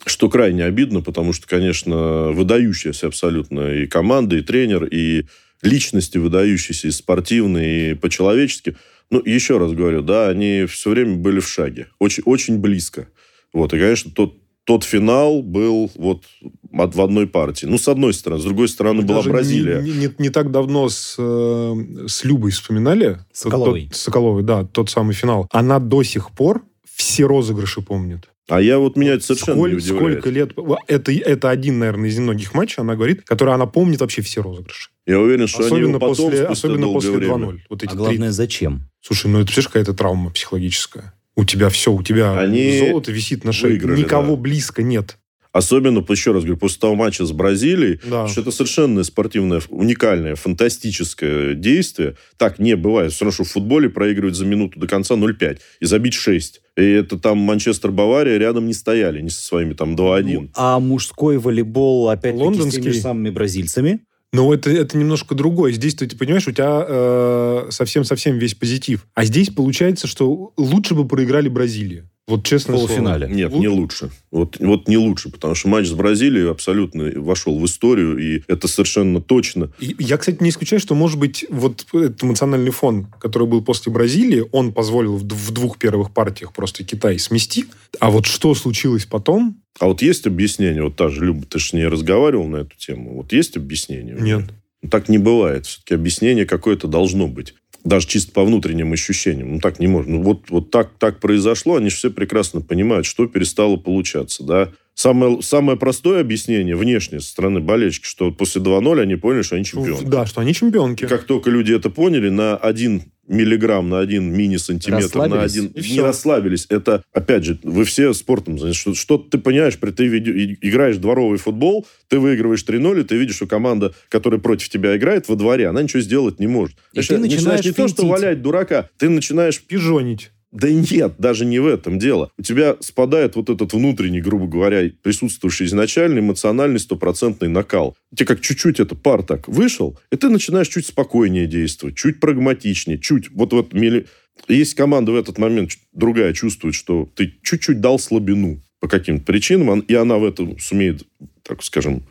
[0.05, 5.25] что крайне обидно, потому что, конечно, выдающаяся абсолютно и команда, и тренер, и
[5.61, 8.75] личности выдающиеся, и спортивные, и по-человечески.
[9.09, 11.87] Ну, еще раз говорю, да, они все время были в шаге.
[11.99, 13.07] Очень, очень близко.
[13.53, 16.23] Вот, и, конечно, тот, тот финал был вот
[16.71, 17.65] от- в одной партии.
[17.65, 18.41] Ну, с одной стороны.
[18.41, 19.81] С другой стороны, была Даже Бразилия.
[19.81, 21.75] Не, не- не так давно с, э,
[22.07, 23.19] с Любой вспоминали.
[23.33, 23.81] Соколовой.
[23.81, 25.47] Тот- тот- Соколовой, да, тот самый финал.
[25.51, 26.63] Она до сих пор
[26.95, 28.29] все розыгрыши помнит.
[28.49, 30.19] А я вот меня это совершенно сколько, не удивляет.
[30.19, 30.51] сколько лет...
[30.87, 34.89] Это, это один, наверное, из немногих матчей, она говорит, который она помнит вообще все розыгрыши.
[35.05, 37.33] Я уверен, что они Особенно его потом, после, особенно после время.
[37.35, 37.59] 2-0.
[37.69, 38.89] Вот эти А три- главное, зачем?
[39.01, 41.13] Слушай, ну это, представляешь, какая-то травма психологическая.
[41.35, 43.71] У тебя все, у тебя Они золото висит на шее.
[43.73, 44.41] выиграли, Никого да.
[44.41, 45.17] близко нет.
[45.51, 48.27] Особенно, еще раз говорю, после того матча с Бразилией, Да.
[48.27, 52.15] что это совершенно спортивное, уникальное, фантастическое действие.
[52.37, 53.11] Так не бывает.
[53.13, 56.61] Все равно, что в футболе проигрывать за минуту до конца 0-5 и забить 6.
[56.77, 60.33] И это там Манчестер-Бавария рядом не стояли, не со своими там 2-1.
[60.33, 63.99] Ну, а мужской волейбол, опять-таки, с теми же самыми бразильцами.
[64.33, 65.71] Но это, это немножко другое.
[65.71, 69.05] Здесь, ты понимаешь, у тебя э, совсем-совсем весь позитив.
[69.13, 72.03] А здесь получается, что лучше бы проиграли Бразилии.
[72.25, 73.27] Вот честно В полуфинале.
[73.27, 74.09] Нет, не лучше.
[74.31, 78.69] Вот, вот не лучше, потому что матч с Бразилией абсолютно вошел в историю, и это
[78.69, 79.71] совершенно точно.
[79.79, 83.91] И Я, кстати, не исключаю, что, может быть, вот этот эмоциональный фон, который был после
[83.91, 87.65] Бразилии, он позволил в в двух первых партиях просто Китай смести.
[87.99, 91.67] А вот что случилось потом, А вот есть объяснение, вот та же Люба, ты же
[91.69, 94.15] с ней разговаривал на эту тему, вот есть объяснение?
[94.19, 94.43] нет.
[94.81, 95.65] Ну, Так не бывает.
[95.65, 97.55] Все-таки объяснение какое-то должно быть.
[97.83, 99.53] Даже чисто по внутренним ощущениям.
[99.53, 100.13] Ну, так не можно.
[100.13, 104.71] Ну, вот, вот так, так произошло, они же все прекрасно понимают, что перестало получаться, да.
[104.95, 109.65] Самое, самое простое объяснение внешнее со стороны болельщики, что после 2-0 они поняли, что они
[109.65, 110.07] чемпионы.
[110.07, 111.05] Да, что они чемпионки.
[111.05, 115.67] И как только люди это поняли, на один миллиграмм, на один мини-сантиметр, на один...
[115.67, 116.65] и Не расслабились.
[116.69, 118.77] Это, опять же, вы все спортом заняты.
[118.77, 123.15] Что, что ты понимаешь, при ты види- играешь дворовый футбол, ты выигрываешь 3-0, и ты
[123.15, 126.75] видишь, что команда, которая против тебя играет во дворе, она ничего сделать не может.
[126.91, 130.32] И Знаешь, ты начинаешь не то, что валять дурака, ты начинаешь Пижонить.
[130.53, 132.31] Да нет, даже не в этом дело.
[132.37, 137.97] У тебя спадает вот этот внутренний, грубо говоря, присутствующий изначально эмоциональный стопроцентный накал.
[138.11, 142.19] У тебя как чуть-чуть это пар так вышел, и ты начинаешь чуть спокойнее действовать, чуть
[142.19, 144.05] прагматичнее, чуть вот вот мили...
[144.47, 149.79] Есть команда в этот момент другая чувствует, что ты чуть-чуть дал слабину по каким-то причинам,
[149.79, 151.03] и она в этом сумеет,
[151.41, 152.03] так скажем,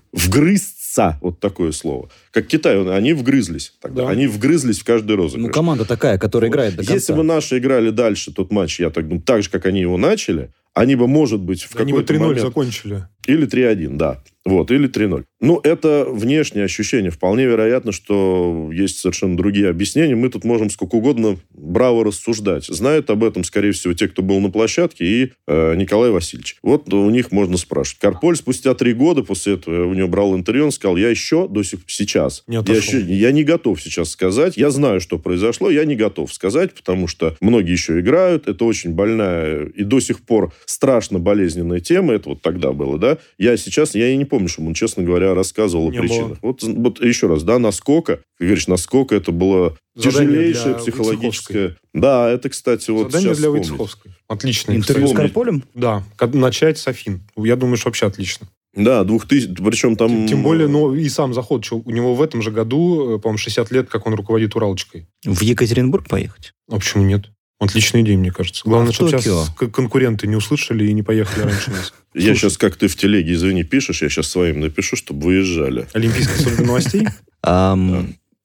[0.93, 2.09] вгрызться, вот такое слово.
[2.31, 4.11] Как Китай, он- они вгрызлись тогда, Да.
[4.11, 5.53] они вгрызлись в каждый Ну, розыгрыш.
[5.53, 6.95] команда такая, которая играет до конца.
[6.95, 9.97] Если бы наши играли дальше тот матч, я так думаю, так же, как они его
[9.97, 12.41] начали, они бы, может быть, в Они бы какой-то 3-0 момент...
[12.41, 13.07] закончили.
[13.27, 14.23] Или 3-1, да.
[14.45, 15.25] Вот, или 3-0.
[15.41, 17.11] Ну, это внешнее ощущение.
[17.11, 20.17] Вполне вероятно, что есть совершенно другие объяснения.
[20.17, 22.67] Мы тут можем сколько угодно браво рассуждать.
[22.67, 26.57] Знают об этом, скорее всего, те, кто был на площадке, и э, Николай Васильевич.
[26.63, 28.01] Вот у них можно спрашивать.
[28.01, 31.49] Карполь спустя три года после этого, я у него брал интервью, он сказал, я еще
[31.49, 34.57] до сих сейчас, Не я, еще, я не готов сейчас сказать.
[34.57, 38.49] Я знаю, что произошло, я не готов сказать, потому что многие еще играют.
[38.49, 42.15] Это очень больная и до сих пор страшно болезненная тема.
[42.15, 43.12] Это вот тогда было, да?
[43.39, 46.29] Я сейчас, я и не помню, что он, честно говоря, рассказывал Не о причинах.
[46.29, 46.39] было.
[46.43, 51.77] Вот, вот еще раз, да, насколько, ты говоришь, насколько это было Задание тяжелейшее для психологическое.
[51.93, 53.69] Да, это, кстати, вот Задание сейчас для вспомнить.
[53.69, 54.13] Войцеховской.
[54.29, 54.73] Отлично.
[54.73, 55.33] Интервью с Вспомнить.
[55.33, 55.65] Карполем?
[55.75, 57.23] Да, начать с Афин.
[57.37, 58.49] Я думаю, что вообще отлично.
[58.75, 60.09] Да, 2000, причем там...
[60.09, 61.63] Тем, тем более, ну, и сам заход.
[61.63, 65.07] чё, У него в этом же году, э, по-моему, 60 лет, как он руководит Уралочкой.
[65.25, 66.55] В Екатеринбург поехать?
[66.71, 67.31] А почему нет?
[67.65, 68.63] Отличная идея, мне кажется.
[68.65, 69.45] Главное, А чтобы Токио?
[69.45, 71.95] сейчас конкуренты не услышали и не поехали раньше нас.
[72.15, 75.87] Я сейчас, как ты в телеге, извини, пишешь, я сейчас своим напишу, чтобы выезжали.
[75.95, 77.07] Олимпийская служба новостей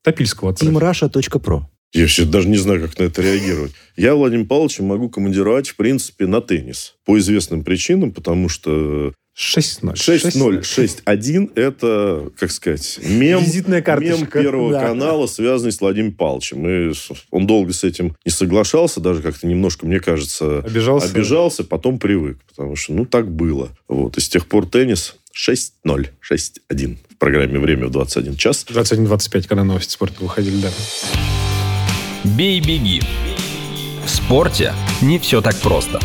[0.03, 0.71] Топильского отправь.
[0.71, 1.61] teamrusha.pro.
[1.93, 3.71] Я вообще даже не знаю, как на это реагировать.
[3.95, 6.95] Я Владимир Павловича могу командировать, в принципе, на теннис.
[7.05, 9.93] По известным причинам, потому что 6-0.
[9.93, 14.15] 6-0, 6-1– это, как сказать, мем, Визитная карточка.
[14.17, 14.81] мем Первого Да.
[14.87, 16.67] канала, связанный с Владимиром Павловичем.
[16.67, 16.93] И
[17.29, 21.09] он долго с этим не соглашался, даже как-то немножко, мне кажется, Обижался.
[21.09, 22.39] обижался, потом привык.
[22.49, 23.69] Потому что, ну, так было.
[23.87, 24.17] Вот.
[24.17, 28.65] И с тех пор теннис 6-0, 6-1 в программе «Время в 21 час».
[28.67, 30.69] 21-25, когда новости спорта выходили, да.
[32.23, 33.01] Бей-беги.
[34.03, 35.99] В спорте не все так просто.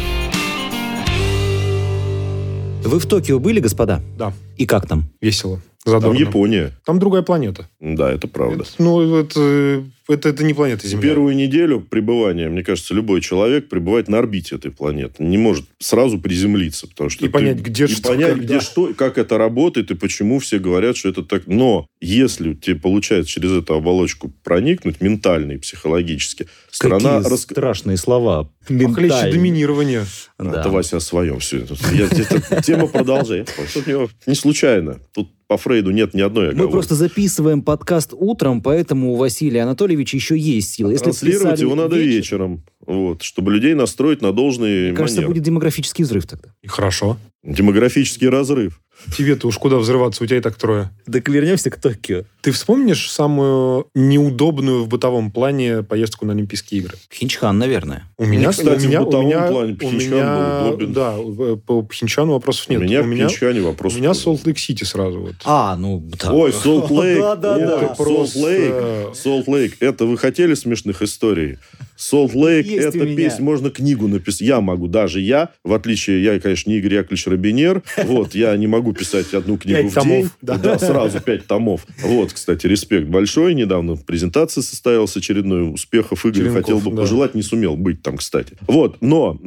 [2.84, 4.00] Вы в Токио были, господа?
[4.18, 5.04] Да, И как там?
[5.20, 5.60] весело.
[5.84, 6.18] Там Задорно.
[6.18, 6.72] Япония.
[6.84, 7.66] Там другая планета.
[7.80, 8.62] Да, это правда.
[8.62, 11.02] Это, ну, это, это, это не планета Земля.
[11.08, 15.22] Первую неделю пребывания, мне кажется, любой человек пребывает на орбите этой планеты.
[15.22, 16.86] Не может сразу приземлиться.
[16.88, 18.44] Потому что И ты- понять, где и что, понять, когда.
[18.44, 21.46] где что, как это работает, и почему все говорят, что это так.
[21.46, 27.18] Но если тебе получается через эту оболочку проникнуть ментально и психологически, страна...
[27.18, 28.50] Какие рас- страшные слова.
[28.66, 29.32] Похлеще Ментально.
[29.32, 30.04] доминирование.
[30.38, 30.60] Да.
[30.60, 31.64] Это Вася о своем все.
[31.92, 33.52] Я, это- тема продолжает.
[34.26, 35.00] Не- случайно.
[35.12, 36.72] Тут по Фрейду нет ни одной Мы оговорки.
[36.72, 40.92] просто записываем подкаст утром, поэтому у Василия Анатольевича еще есть силы.
[40.92, 42.64] Если Транслировать его надо вечером, вечером.
[42.86, 45.28] Вот, чтобы людей настроить на должный Мне кажется, манер.
[45.34, 46.54] будет демографический взрыв тогда.
[46.62, 47.18] И хорошо.
[47.42, 48.80] Демографический разрыв.
[49.16, 50.90] Тебе-то уж куда взрываться, у тебя и так трое.
[51.10, 52.22] Так вернемся к Токио.
[52.40, 56.96] Ты вспомнишь самую неудобную в бытовом плане поездку на Олимпийские игры?
[57.12, 58.04] Хинчхан, наверное.
[58.18, 60.92] У меня, кстати, у меня, в бытовом у меня, плане у Пхенчхан меня- был удобен.
[60.92, 62.80] да, э, по Пхенчхану вопросов нет.
[62.80, 63.94] у меня у в меня, Пхенчхане у вопрос.
[63.96, 65.20] меня Солт-Лейк-Сити сразу.
[65.20, 65.34] Вот.
[65.44, 66.32] А, ну, да.
[66.32, 67.18] Ой, Солт-Лейк.
[67.22, 67.94] Да, да, да.
[67.94, 69.14] Солт-Лейк.
[69.14, 69.76] Солт-Лейк.
[69.80, 71.58] Это вы хотели смешных историй?
[72.02, 74.40] Солт Лейк Есть это песня, можно книгу написать.
[74.40, 78.66] Я могу, даже я, в отличие, я, конечно, не Игорь Яковлевич Рабинер, вот, я не
[78.66, 80.28] могу писать одну книгу Пять в день.
[80.40, 80.78] да.
[80.82, 81.86] Сразу пять томов.
[82.02, 83.54] Вот, кстати, респект большой.
[83.54, 85.72] Недавно презентация состоялась очередной.
[85.72, 88.56] Успехов Игорь хотел бы пожелать, не сумел быть там, кстати.
[88.66, 89.38] Вот, но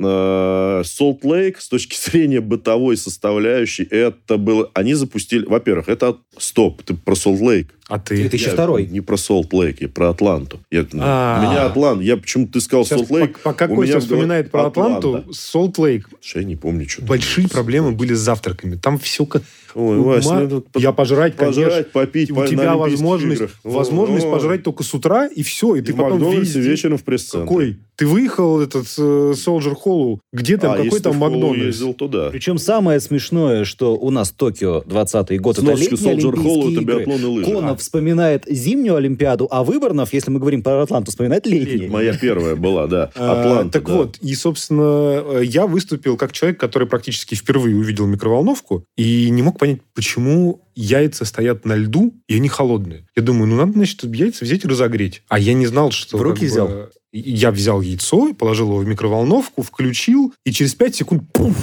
[0.85, 4.71] Солт Лейк с точки зрения бытовой составляющей, это было...
[4.73, 5.45] Они запустили...
[5.45, 6.17] Во-первых, это...
[6.37, 7.73] Стоп, ты про Солт Лейк.
[7.87, 8.15] А ты?
[8.17, 8.79] 2002.
[8.79, 10.59] Я Не про Солт Лейк, я про Атланту.
[10.71, 11.39] Я, А.
[11.39, 12.01] У меня Атлант.
[12.01, 13.33] Я почему ты сказал Сейчас, Солт Лейк?
[13.39, 15.33] по- пока у Костя вспоминает про Атланту, Атланта.
[15.33, 16.09] Солт Лейк.
[16.19, 17.03] Слушай, Я не помню, что.
[17.03, 18.75] Большие проблемы были с завтраками.
[18.75, 19.25] Там все...
[19.27, 19.41] ка-
[19.75, 21.63] Ой, Ума- Вась, ну, тут я пожрать, конечно.
[21.65, 24.31] пожрать, попить, у тебя возможность, возможность о.
[24.31, 25.75] пожрать только с утра, и все.
[25.75, 27.45] И И ты потом день- вечером в пресс-центре.
[27.47, 27.79] Какой?
[27.97, 31.65] Ты выехал этот Солджер Холлу, где там, А, какой там Холлу Макдональдс?
[31.65, 32.29] ездил туда.
[32.29, 36.73] Причем самое смешное, что у нас Токио 20 год, это Сносочка летние Soldier Hollow, Олимпийские
[36.73, 36.97] это игры.
[36.97, 37.51] биатлон и лыжи.
[37.51, 41.89] Конов вспоминает зимнюю Олимпиаду, а Выборнов, если мы говорим про Атланту, вспоминает летние.
[41.89, 43.11] Моя первая была, да.
[43.15, 43.93] А, Атланта, так да.
[43.95, 49.41] вот, и, собственно, э, я выступил как человек, который практически впервые увидел микроволновку и не
[49.41, 53.07] мог понять, почему яйца стоят на льду, и они холодные.
[53.15, 55.23] Я думаю, ну, надо, значит, яйца взять и разогреть.
[55.29, 56.17] А я не знал, что...
[56.17, 56.69] В руки как взял?
[57.17, 61.55] Я взял яйцо, положил его в микроволновку, включил, и через 5 секунд пуф!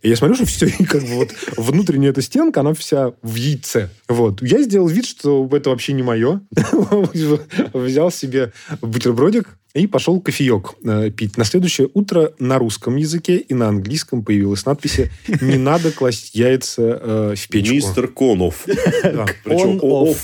[0.00, 3.90] И я смотрю, что все, как бы вот внутренняя эта стенка, она вся в яйце.
[4.08, 4.42] Вот.
[4.42, 6.40] Я сделал вид, что это вообще не мое.
[7.72, 11.36] Взял себе бутербродик и пошел кофеек э, пить.
[11.36, 15.00] На следующее утро на русском языке и на английском появилась надпись
[15.40, 17.74] «Не надо класть яйца э, в печку».
[17.74, 18.66] Мистер Конов.
[19.02, 19.26] Да.
[19.44, 19.80] Причем.
[19.82, 20.16] Он off.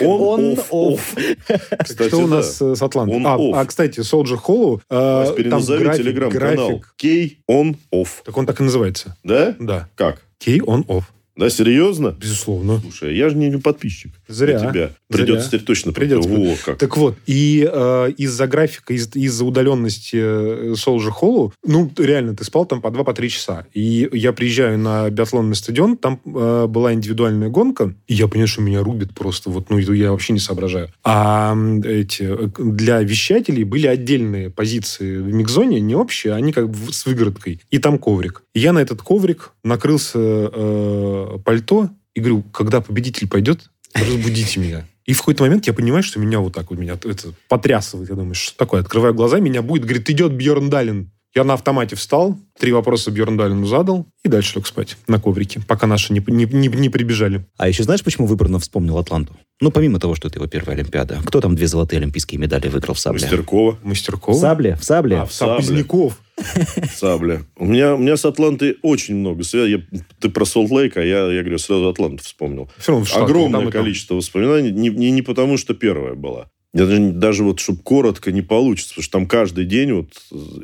[0.00, 1.00] on-off.
[1.82, 3.22] Кстати, Что у нас э, с Атлантой?
[3.24, 6.84] А, а, кстати, Soldier Hollow, э, Переназови график, телеграм-канал.
[6.96, 8.08] Кей он off.
[8.24, 9.16] Так он так и называется.
[9.24, 9.56] Да?
[9.58, 9.88] Да.
[9.94, 10.22] Как?
[10.44, 11.04] Key on off.
[11.36, 12.14] Да, серьезно?
[12.20, 12.80] Безусловно.
[12.80, 14.12] Слушай, я же не подписчик.
[14.28, 14.60] Зря.
[14.60, 14.90] На тебя.
[15.08, 15.48] Придется Зря.
[15.48, 16.28] теперь точно Придется.
[16.28, 16.78] Во, как.
[16.78, 22.44] Так вот, и э, из-за графика, из- из-за удаленности э, Soldier Hollow, ну, реально, ты
[22.44, 23.66] спал там по 2 по 3 часа.
[23.72, 28.62] И я приезжаю на биатлонный стадион, там э, была индивидуальная гонка, и я понимаю, что
[28.62, 30.88] меня рубит просто, вот, ну, я вообще не соображаю.
[31.04, 36.92] А эти, э, для вещателей были отдельные позиции в микзоне, не общие, они как бы
[36.92, 37.60] с выгородкой.
[37.70, 38.42] И там коврик.
[38.54, 44.86] И я на этот коврик накрылся э, пальто и говорю, когда победитель пойдет, разбудите меня.
[45.06, 48.10] И в какой-то момент я понимаю, что меня вот так вот меня это потрясывает.
[48.10, 48.80] Я думаю, что такое?
[48.80, 51.10] Открываю глаза, меня будет, говорит, идет Бьерн Далин.
[51.34, 55.60] Я на автомате встал, три вопроса Бьерн Далину задал и дальше лег спать на коврике,
[55.66, 57.44] пока наши не, не, не, не прибежали.
[57.56, 59.36] А еще знаешь, почему Выборнов вспомнил Атланту?
[59.60, 61.20] Ну, помимо того, что это его первая Олимпиада.
[61.24, 63.22] Кто там две золотые олимпийские медали выиграл в сабле?
[63.22, 63.78] Мастеркова.
[63.80, 64.36] В Мастеркова.
[64.36, 64.74] сабле?
[64.74, 65.18] В сабле?
[65.18, 65.56] А, в сабле.
[65.56, 66.18] Поздняков.
[66.94, 67.42] Сабля.
[67.56, 69.84] У меня, у меня с Атлантой очень много связей.
[70.20, 72.70] Ты про Солт Лейк, а я, я говорю, сразу Атланту вспомнил.
[72.78, 73.82] Все равно Огромное там и там.
[73.82, 74.70] количество воспоминаний.
[74.70, 76.50] Не, не, не потому, что первая была.
[76.72, 78.90] Я даже, даже вот, чтобы коротко, не получится.
[78.94, 80.08] Потому что там каждый день вот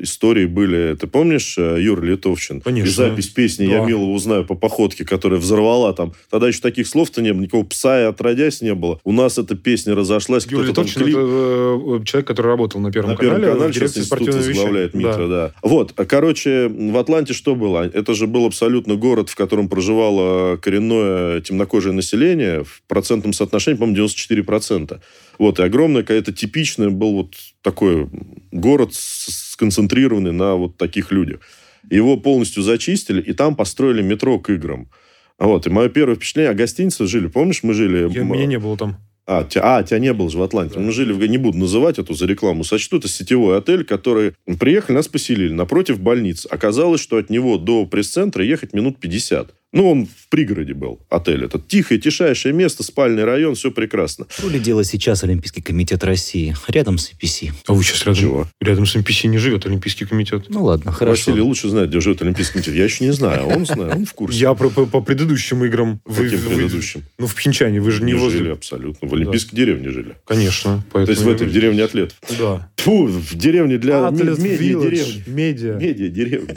[0.01, 0.95] истории были.
[0.95, 2.61] Ты помнишь э, Юра Литовчин?
[2.61, 2.89] Конечно.
[2.89, 3.87] И запись песни «Я Да.
[3.87, 6.13] милого узнаю по походке», которая взорвала там.
[6.31, 7.43] Тогда еще таких слов-то не было.
[7.43, 9.01] Никакого пса и отродясь не было.
[9.03, 10.45] У нас эта песня разошлась.
[10.45, 13.75] Там Литовчин клип- это э, человек, который работал на Первом на Первом канале, канале в
[13.75, 14.95] сейчас дирекции институт возглавляет.
[14.95, 15.53] Митра, да.
[15.63, 17.85] Вот, а, короче, в Атланте что было?
[17.85, 24.07] Это же был абсолютно город, в котором проживало коренное темнокожее население в процентном соотношении, по-моему,
[24.07, 25.01] 94%.
[25.39, 28.09] Вот, и огромное, это типичный был вот такой
[28.53, 31.41] город сконцентрированный на вот таких людях.
[31.91, 34.89] Его полностью зачистили, и там построили метро к играм.
[35.39, 38.11] Вот, и мое первое впечатление, а гостиницы жили, помнишь, мы жили...
[38.11, 38.97] Я, меня не было там.
[39.27, 40.77] А, тебя, а, тебя не было же в Атланте.
[40.77, 40.81] Да.
[40.81, 44.35] Мы жили, в, не буду называть эту за рекламу, сочту, это сетевой отель, который...
[44.59, 46.47] Приехали, нас поселили напротив больницы.
[46.47, 49.53] Оказалось, что от него до пресс-центра ехать минут 50.
[49.77, 51.69] Ну, он в пригороде был, отель этот.
[51.69, 54.25] Тихое, тишайшее место, спальный район, все прекрасно.
[54.31, 56.57] Что ли делает сейчас Олимпийский комитет России?
[56.69, 57.43] Рядом с ИПС.
[57.67, 58.49] А вы сейчас рядом, Чего?
[58.63, 60.47] рядом с МПС не живет Олимпийский комитет.
[60.49, 61.31] Ну ладно, хорошо.
[61.31, 62.75] Василий лучше знает, где живет Олимпийский комитет.
[62.75, 64.39] Я еще не знаю, а он знает, он в курсе.
[64.39, 66.01] Я про, по, по предыдущим играм.
[66.07, 67.03] Вы- Каким вы- предыдущим?
[67.19, 68.39] ну, в Пхенчане, вы же не Не возле...
[68.39, 69.07] жили абсолютно.
[69.07, 70.17] В Олимпийской деревне жили.
[70.25, 70.83] Конечно.
[70.91, 72.17] То есть в этой деревне атлетов.
[72.39, 72.71] Да.
[72.87, 74.07] Фу, в деревне для...
[74.07, 75.25] Атлет медиа деревни.
[75.27, 75.75] Медиа.
[75.75, 76.55] Медиа деревня.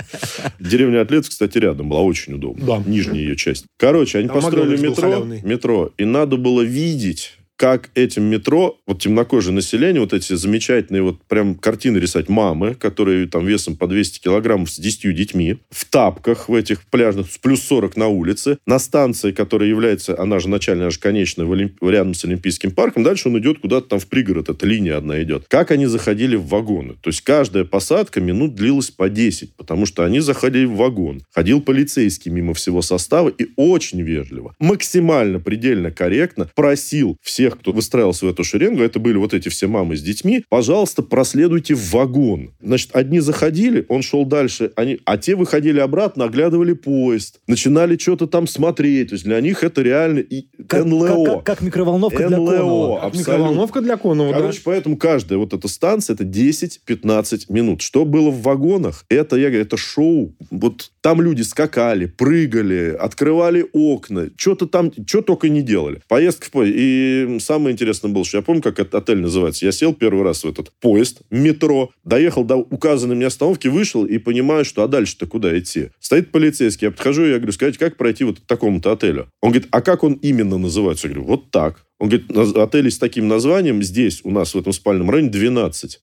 [0.60, 2.64] Деревня Атлетов, кстати, рядом была очень удобно.
[2.64, 2.84] Да.
[2.86, 3.66] Нижняя ее часть.
[3.78, 9.54] Короче, они Там построили метро, метро, и надо было видеть, как этим метро, вот темнокожее
[9.54, 14.72] население, вот эти замечательные вот прям картины рисовать мамы, которые там весом по 200 килограммов
[14.72, 19.34] с 10 детьми, в тапках в этих пляжных, с плюс 40 на улице, на станции,
[19.34, 23.28] которая является, она же начальная, она же конечная, в Олимп- рядом с Олимпийским парком, дальше
[23.28, 25.44] он идет куда-то там в пригород, эта линия одна идет.
[25.50, 26.94] Как они заходили в вагоны?
[27.02, 31.24] То есть каждая посадка минут длилась по 10, потому что они заходили в вагон.
[31.36, 37.72] Ходил полицейский мимо всего состава и очень вежливо, максимально предельно корректно просил всех тех, кто
[37.72, 41.92] выстраивался в эту шеренгу, это были вот эти все мамы с детьми, пожалуйста, проследуйте в
[41.92, 42.52] вагон.
[42.62, 48.28] Значит, одни заходили, он шел дальше, они, а те выходили обратно, оглядывали поезд, начинали что-то
[48.28, 49.10] там смотреть.
[49.10, 51.08] То есть для них это реально и Как, НЛО.
[51.08, 52.52] как- как- как микроволновка для НЛО.
[52.58, 53.02] Конова.
[53.02, 53.20] абсолютно.
[53.34, 54.40] Микроволновка для Конова, да.
[54.40, 57.82] Короче, поэтому каждая вот эта станция это 10-15 минут.
[57.82, 59.06] Что было в вагонах?
[59.10, 60.36] Это, я говорю, это шоу.
[60.52, 66.02] Вот там люди скакали, прыгали, открывали окна, что-то там, что только не делали.
[66.08, 66.76] Поездка в поезд.
[66.78, 69.66] И самое интересное было, что я помню, как этот отель называется.
[69.66, 74.18] Я сел первый раз в этот поезд, метро, доехал до указанной мне остановки, вышел и
[74.18, 75.90] понимаю, что а дальше-то куда идти?
[76.00, 79.28] Стоит полицейский, я подхожу, и я говорю, скажите, как пройти вот к такому-то отелю?
[79.42, 81.08] Он говорит, а как он именно называется?
[81.08, 81.86] Я говорю, вот так.
[82.00, 86.00] Он говорит, «Наз- отели с таким названием здесь, у нас в этом спальном районе, 12.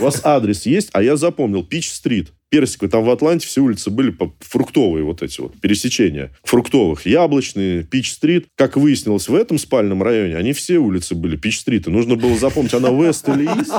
[0.00, 0.90] У вас адрес есть?
[0.92, 1.64] А я запомнил.
[1.64, 2.32] Пич-стрит.
[2.48, 2.90] Персиковый.
[2.90, 6.32] Там в Атланте все улицы были фруктовые вот эти вот пересечения.
[6.42, 7.06] Фруктовых.
[7.06, 8.48] Яблочные, Пич-стрит.
[8.56, 11.86] Как выяснилось, в этом спальном районе они все улицы были Пич-стрит.
[11.86, 13.70] И нужно было запомнить, она Вест или Ист.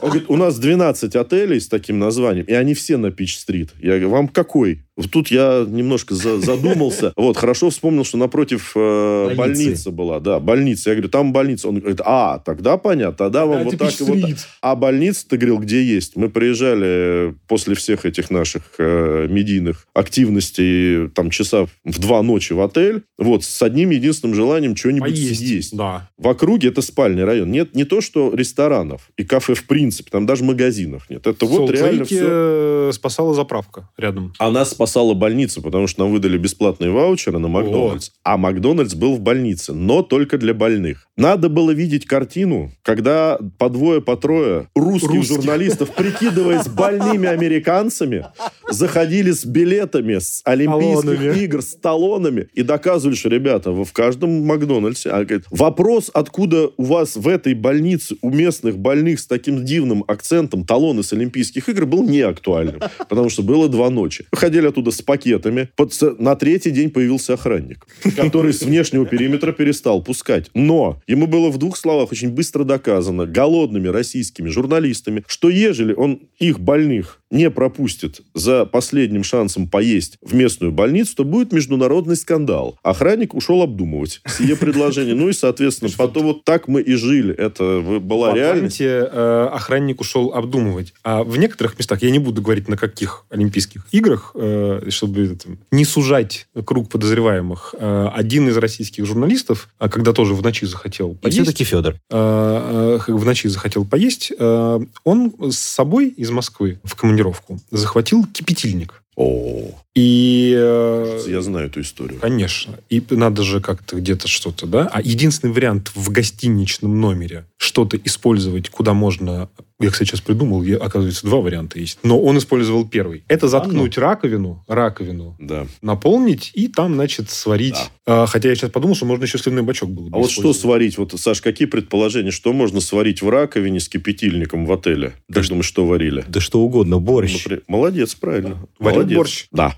[0.00, 3.70] Он говорит, у нас 12 отелей с таким названием, и они все на Пич-стрит.
[3.78, 4.82] Я говорю, вам какой?
[5.10, 7.12] Тут я немножко за- задумался.
[7.16, 10.20] Вот, хорошо вспомнил, что напротив э, больница была.
[10.20, 10.90] Да, больница.
[10.90, 11.68] Я говорю, там больница.
[11.68, 13.16] Он говорит, а, тогда понятно.
[13.16, 14.36] Тогда вам Это вот так и вот так.
[14.60, 16.16] А больница, ты говорил, где есть?
[16.16, 22.60] Мы приезжали после всех этих наших э, медийных активностей, там, часа в два ночи в
[22.60, 25.38] отель, вот, с одним единственным желанием что-нибудь Поесть.
[25.38, 25.76] съесть.
[25.76, 26.08] Да.
[26.18, 27.50] В округе это спальный район.
[27.50, 31.26] Нет не то, что ресторанов и кафе в принципе, там даже магазинов нет.
[31.26, 32.18] Это В вот реально все.
[32.20, 34.32] э, спасала заправка рядом.
[34.38, 38.10] А нас спасала больница, потому что нам выдали бесплатные ваучеры на Макдональдс.
[38.24, 41.06] А Макдональдс был в больнице, но только для больных.
[41.16, 45.36] Надо было видеть картину, когда по двое, по трое русских, Русских.
[45.36, 48.24] журналистов, прикидываясь больными американцами,
[48.70, 51.38] заходили с билетами с Олимпийских Талонами.
[51.40, 55.10] игр, с талонами и доказывали, что, ребята, в каждом Макдональдсе.
[55.10, 60.04] А, говорит, вопрос, откуда у вас в этой больнице у местных больных с таким дивным
[60.06, 64.24] акцентом талоны с Олимпийских игр был не актуальным, потому что было два ночи.
[64.32, 65.68] Выходили оттуда с пакетами.
[65.76, 67.86] Под- На третий день появился охранник,
[68.16, 70.50] который с внешнего периметра перестал пускать.
[70.54, 76.20] Но ему было в двух словах очень быстро доказано голодными российскими журналистами, что ежели он
[76.38, 82.78] их больных не пропустит за последним шансом поесть в местную больницу, то будет международный скандал.
[82.82, 85.14] Охранник ушел обдумывать сие предложение.
[85.14, 87.34] Ну и, соответственно, потом вот так мы и жили.
[87.34, 88.80] Это была реальность.
[88.80, 90.94] Э, охранник ушел обдумывать.
[91.02, 95.48] А в некоторых местах, я не буду говорить на каких Олимпийских играх, э, чтобы это,
[95.70, 101.12] не сужать круг подозреваемых, э, один из российских журналистов, а когда тоже в ночи захотел
[101.12, 101.94] И поесть, все-таки Федор.
[102.10, 108.24] э, э, в ночи захотел поесть, э, он с собой из Москвы в командировку захватил
[108.26, 109.02] кипятильник.
[109.16, 110.97] О, И...
[111.38, 112.18] я знаю эту историю.
[112.20, 112.78] Конечно.
[112.90, 114.88] И надо же как-то где-то что-то, да?
[114.92, 119.48] А единственный вариант в гостиничном номере что-то использовать, куда можно...
[119.80, 122.00] Я, кстати, сейчас придумал, я- оказывается, два варианта есть.
[122.02, 123.22] Но он использовал первый.
[123.28, 125.66] Это заткнуть раковину, раковину, Да.
[125.82, 127.76] наполнить и там, значит, сварить.
[128.04, 130.52] А, хотя я сейчас подумал, что можно еще сливной бачок было бы А вот что
[130.52, 130.98] сварить?
[130.98, 132.32] Вот, Саш, какие предположения?
[132.32, 135.12] Что можно сварить в раковине с кипятильником в отеле?
[135.32, 136.24] Как думаешь, что варили?
[136.26, 137.34] Да что угодно, борщ.
[137.44, 138.66] Например, Молодец, правильно.
[138.80, 139.16] Варил Молодец.
[139.16, 139.46] борщ?
[139.52, 139.76] Да.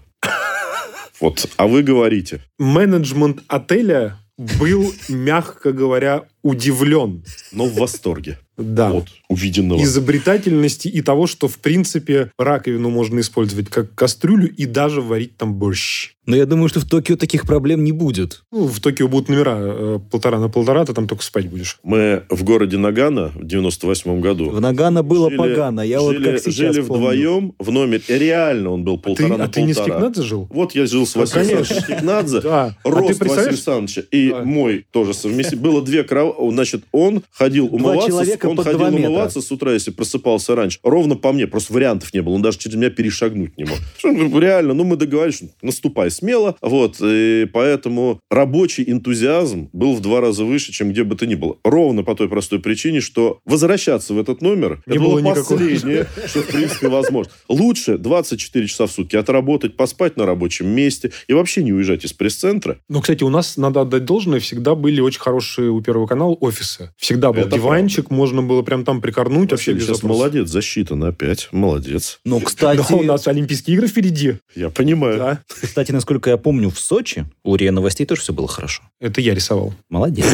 [1.20, 2.40] Вот, а вы говорите.
[2.58, 4.18] Менеджмент отеля
[4.58, 7.24] был, мягко говоря, удивлен.
[7.52, 8.38] Но в восторге.
[8.56, 8.90] Да.
[8.92, 9.82] От увиденного.
[9.82, 15.54] изобретательности и того, что, в принципе, раковину можно использовать как кастрюлю и даже варить там
[15.54, 16.14] борщ.
[16.30, 18.44] Но я думаю, что в Токио таких проблем не будет.
[18.52, 21.78] Ну, в Токио будут номера э, полтора на полтора, ты там только спать будешь.
[21.82, 24.48] Мы в городе Нагано в 98 году.
[24.50, 25.80] В Нагано было жили- погано.
[25.80, 26.84] Я вот жили, как сейчас жили помню.
[27.02, 28.02] вдвоем в номере.
[28.06, 29.96] И реально он был А ты, полтора на а ты не с полтора.
[29.96, 30.46] Кикнадзе жил?
[30.52, 31.74] Вот я жил с Ну, Василием конечно.
[31.76, 32.40] Александровичем Кикнадзе.
[32.42, 32.64] Да.
[32.64, 33.48] А ты Рост Василия представляешь?
[33.48, 35.58] Александровича и мой тоже совместим.
[35.58, 36.36] Было две кровати.
[36.52, 38.14] Значит, он ходил умываться.
[38.46, 40.78] он ходил умываться с утра, если просыпался раньше.
[40.84, 41.48] Ровно по мне.
[41.48, 42.34] Просто вариантов не было.
[42.34, 43.78] Он даже через меня перешагнуть не мог.
[44.40, 46.56] Реально, ну, мы договорились, что наступай смело.
[46.62, 46.96] Вот.
[47.02, 51.56] И поэтому рабочий энтузиазм был в два раза выше, чем где бы то ни было.
[51.64, 55.58] Ровно по той простой причине, что возвращаться в этот номер Не это было было никакого.
[55.58, 57.32] последнее, что, в принципе, возможно.
[57.48, 62.12] Лучше 24 часа в сутки отработать, поспать на рабочем месте и вообще не уезжать из
[62.12, 62.78] пресс-центра.
[62.88, 66.92] Ну, кстати, у нас, надо отдать должное, всегда были очень хорошие у Первого канала офисы.
[66.96, 69.50] Всегда был Это диванчик, можно было прям там прикорнуть.
[69.50, 70.18] Вообще Василий без сейчас вопросов.
[70.18, 71.48] молодец, засчитано опять.
[71.52, 72.20] Молодец.
[72.24, 74.34] Ну, кстати, Да, у нас Олимпийские игры впереди.
[74.54, 75.18] Я понимаю.
[75.18, 75.42] Да.
[75.48, 78.82] кстати, насколько я помню, в Сочи у РИА Новостей тоже все было хорошо.
[79.00, 79.74] Это я рисовал.
[79.90, 80.24] Молодец.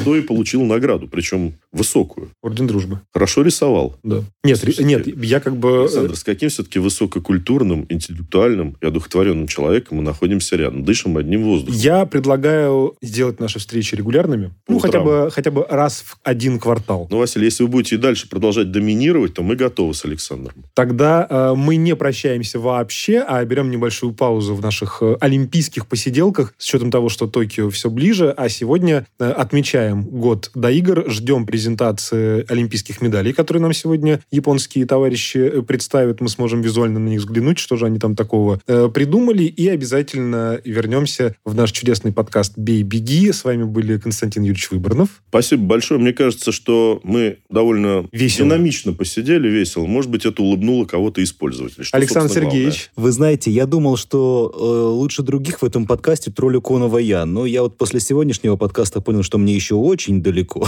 [0.00, 1.08] Что и получил награду.
[1.08, 2.30] Причем Высокую.
[2.42, 3.00] Орден Дружбы.
[3.12, 3.96] Хорошо рисовал.
[4.02, 4.22] Да.
[4.42, 5.82] Нет, ри- нет, я как бы...
[5.82, 10.84] Александр, с каким все-таки высококультурным, интеллектуальным и одухотворенным человеком мы находимся рядом?
[10.84, 11.74] Дышим одним воздухом.
[11.78, 14.52] Я предлагаю сделать наши встречи регулярными.
[14.66, 17.06] По Ну, хотя бы, хотя бы раз в один квартал.
[17.10, 20.64] Ну, Василий, если вы будете и дальше продолжать доминировать, то мы готовы с Александром.
[20.74, 26.54] Тогда э, мы не прощаемся вообще, а берем небольшую паузу в наших э, олимпийских посиделках
[26.58, 31.46] с учетом того, что Токио все ближе, а сегодня э, отмечаем год до игр, ждем
[31.60, 37.20] презентации олимпийских медалей, которые нам сегодня японские товарищи э, представят, мы сможем визуально на них
[37.20, 42.54] взглянуть, что же они там такого э, придумали, и обязательно вернемся в наш чудесный подкаст
[42.56, 43.30] «Бей, беги».
[43.30, 45.10] С вами были Константин Юрьевич Выборнов.
[45.28, 46.00] Спасибо большое.
[46.00, 48.48] Мне кажется, что мы довольно Весело.
[48.48, 49.84] динамично посидели, весело.
[49.84, 51.84] Может быть, это улыбнуло кого-то из пользователей.
[51.84, 52.62] Что, Александр собственно, главное.
[52.70, 52.90] Сергеевич.
[52.96, 54.64] Вы знаете, я думал, что э,
[54.96, 59.22] лучше других в этом подкасте троллю Конова я, но я вот после сегодняшнего подкаста понял,
[59.22, 60.66] что мне еще очень далеко.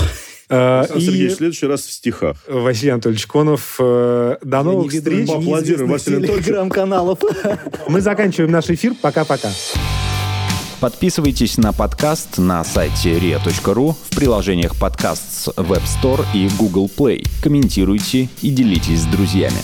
[0.82, 2.36] Александр и- Сергеевич, в следующий раз в стихах.
[2.48, 3.76] Василий Анатольевич Конов.
[3.78, 5.28] э, До Я новых встреч.
[5.28, 6.44] Поаплодируем Василию Анатольевичу.
[6.46, 7.18] телеграм-каналов.
[7.88, 8.94] Мы заканчиваем наш эфир.
[9.00, 9.50] Пока-пока.
[10.80, 17.24] Подписывайтесь на подкаст на сайте ria.ru в приложениях подкаст с Web Store и Google Play.
[17.40, 19.58] Комментируйте и делитесь с друзьями.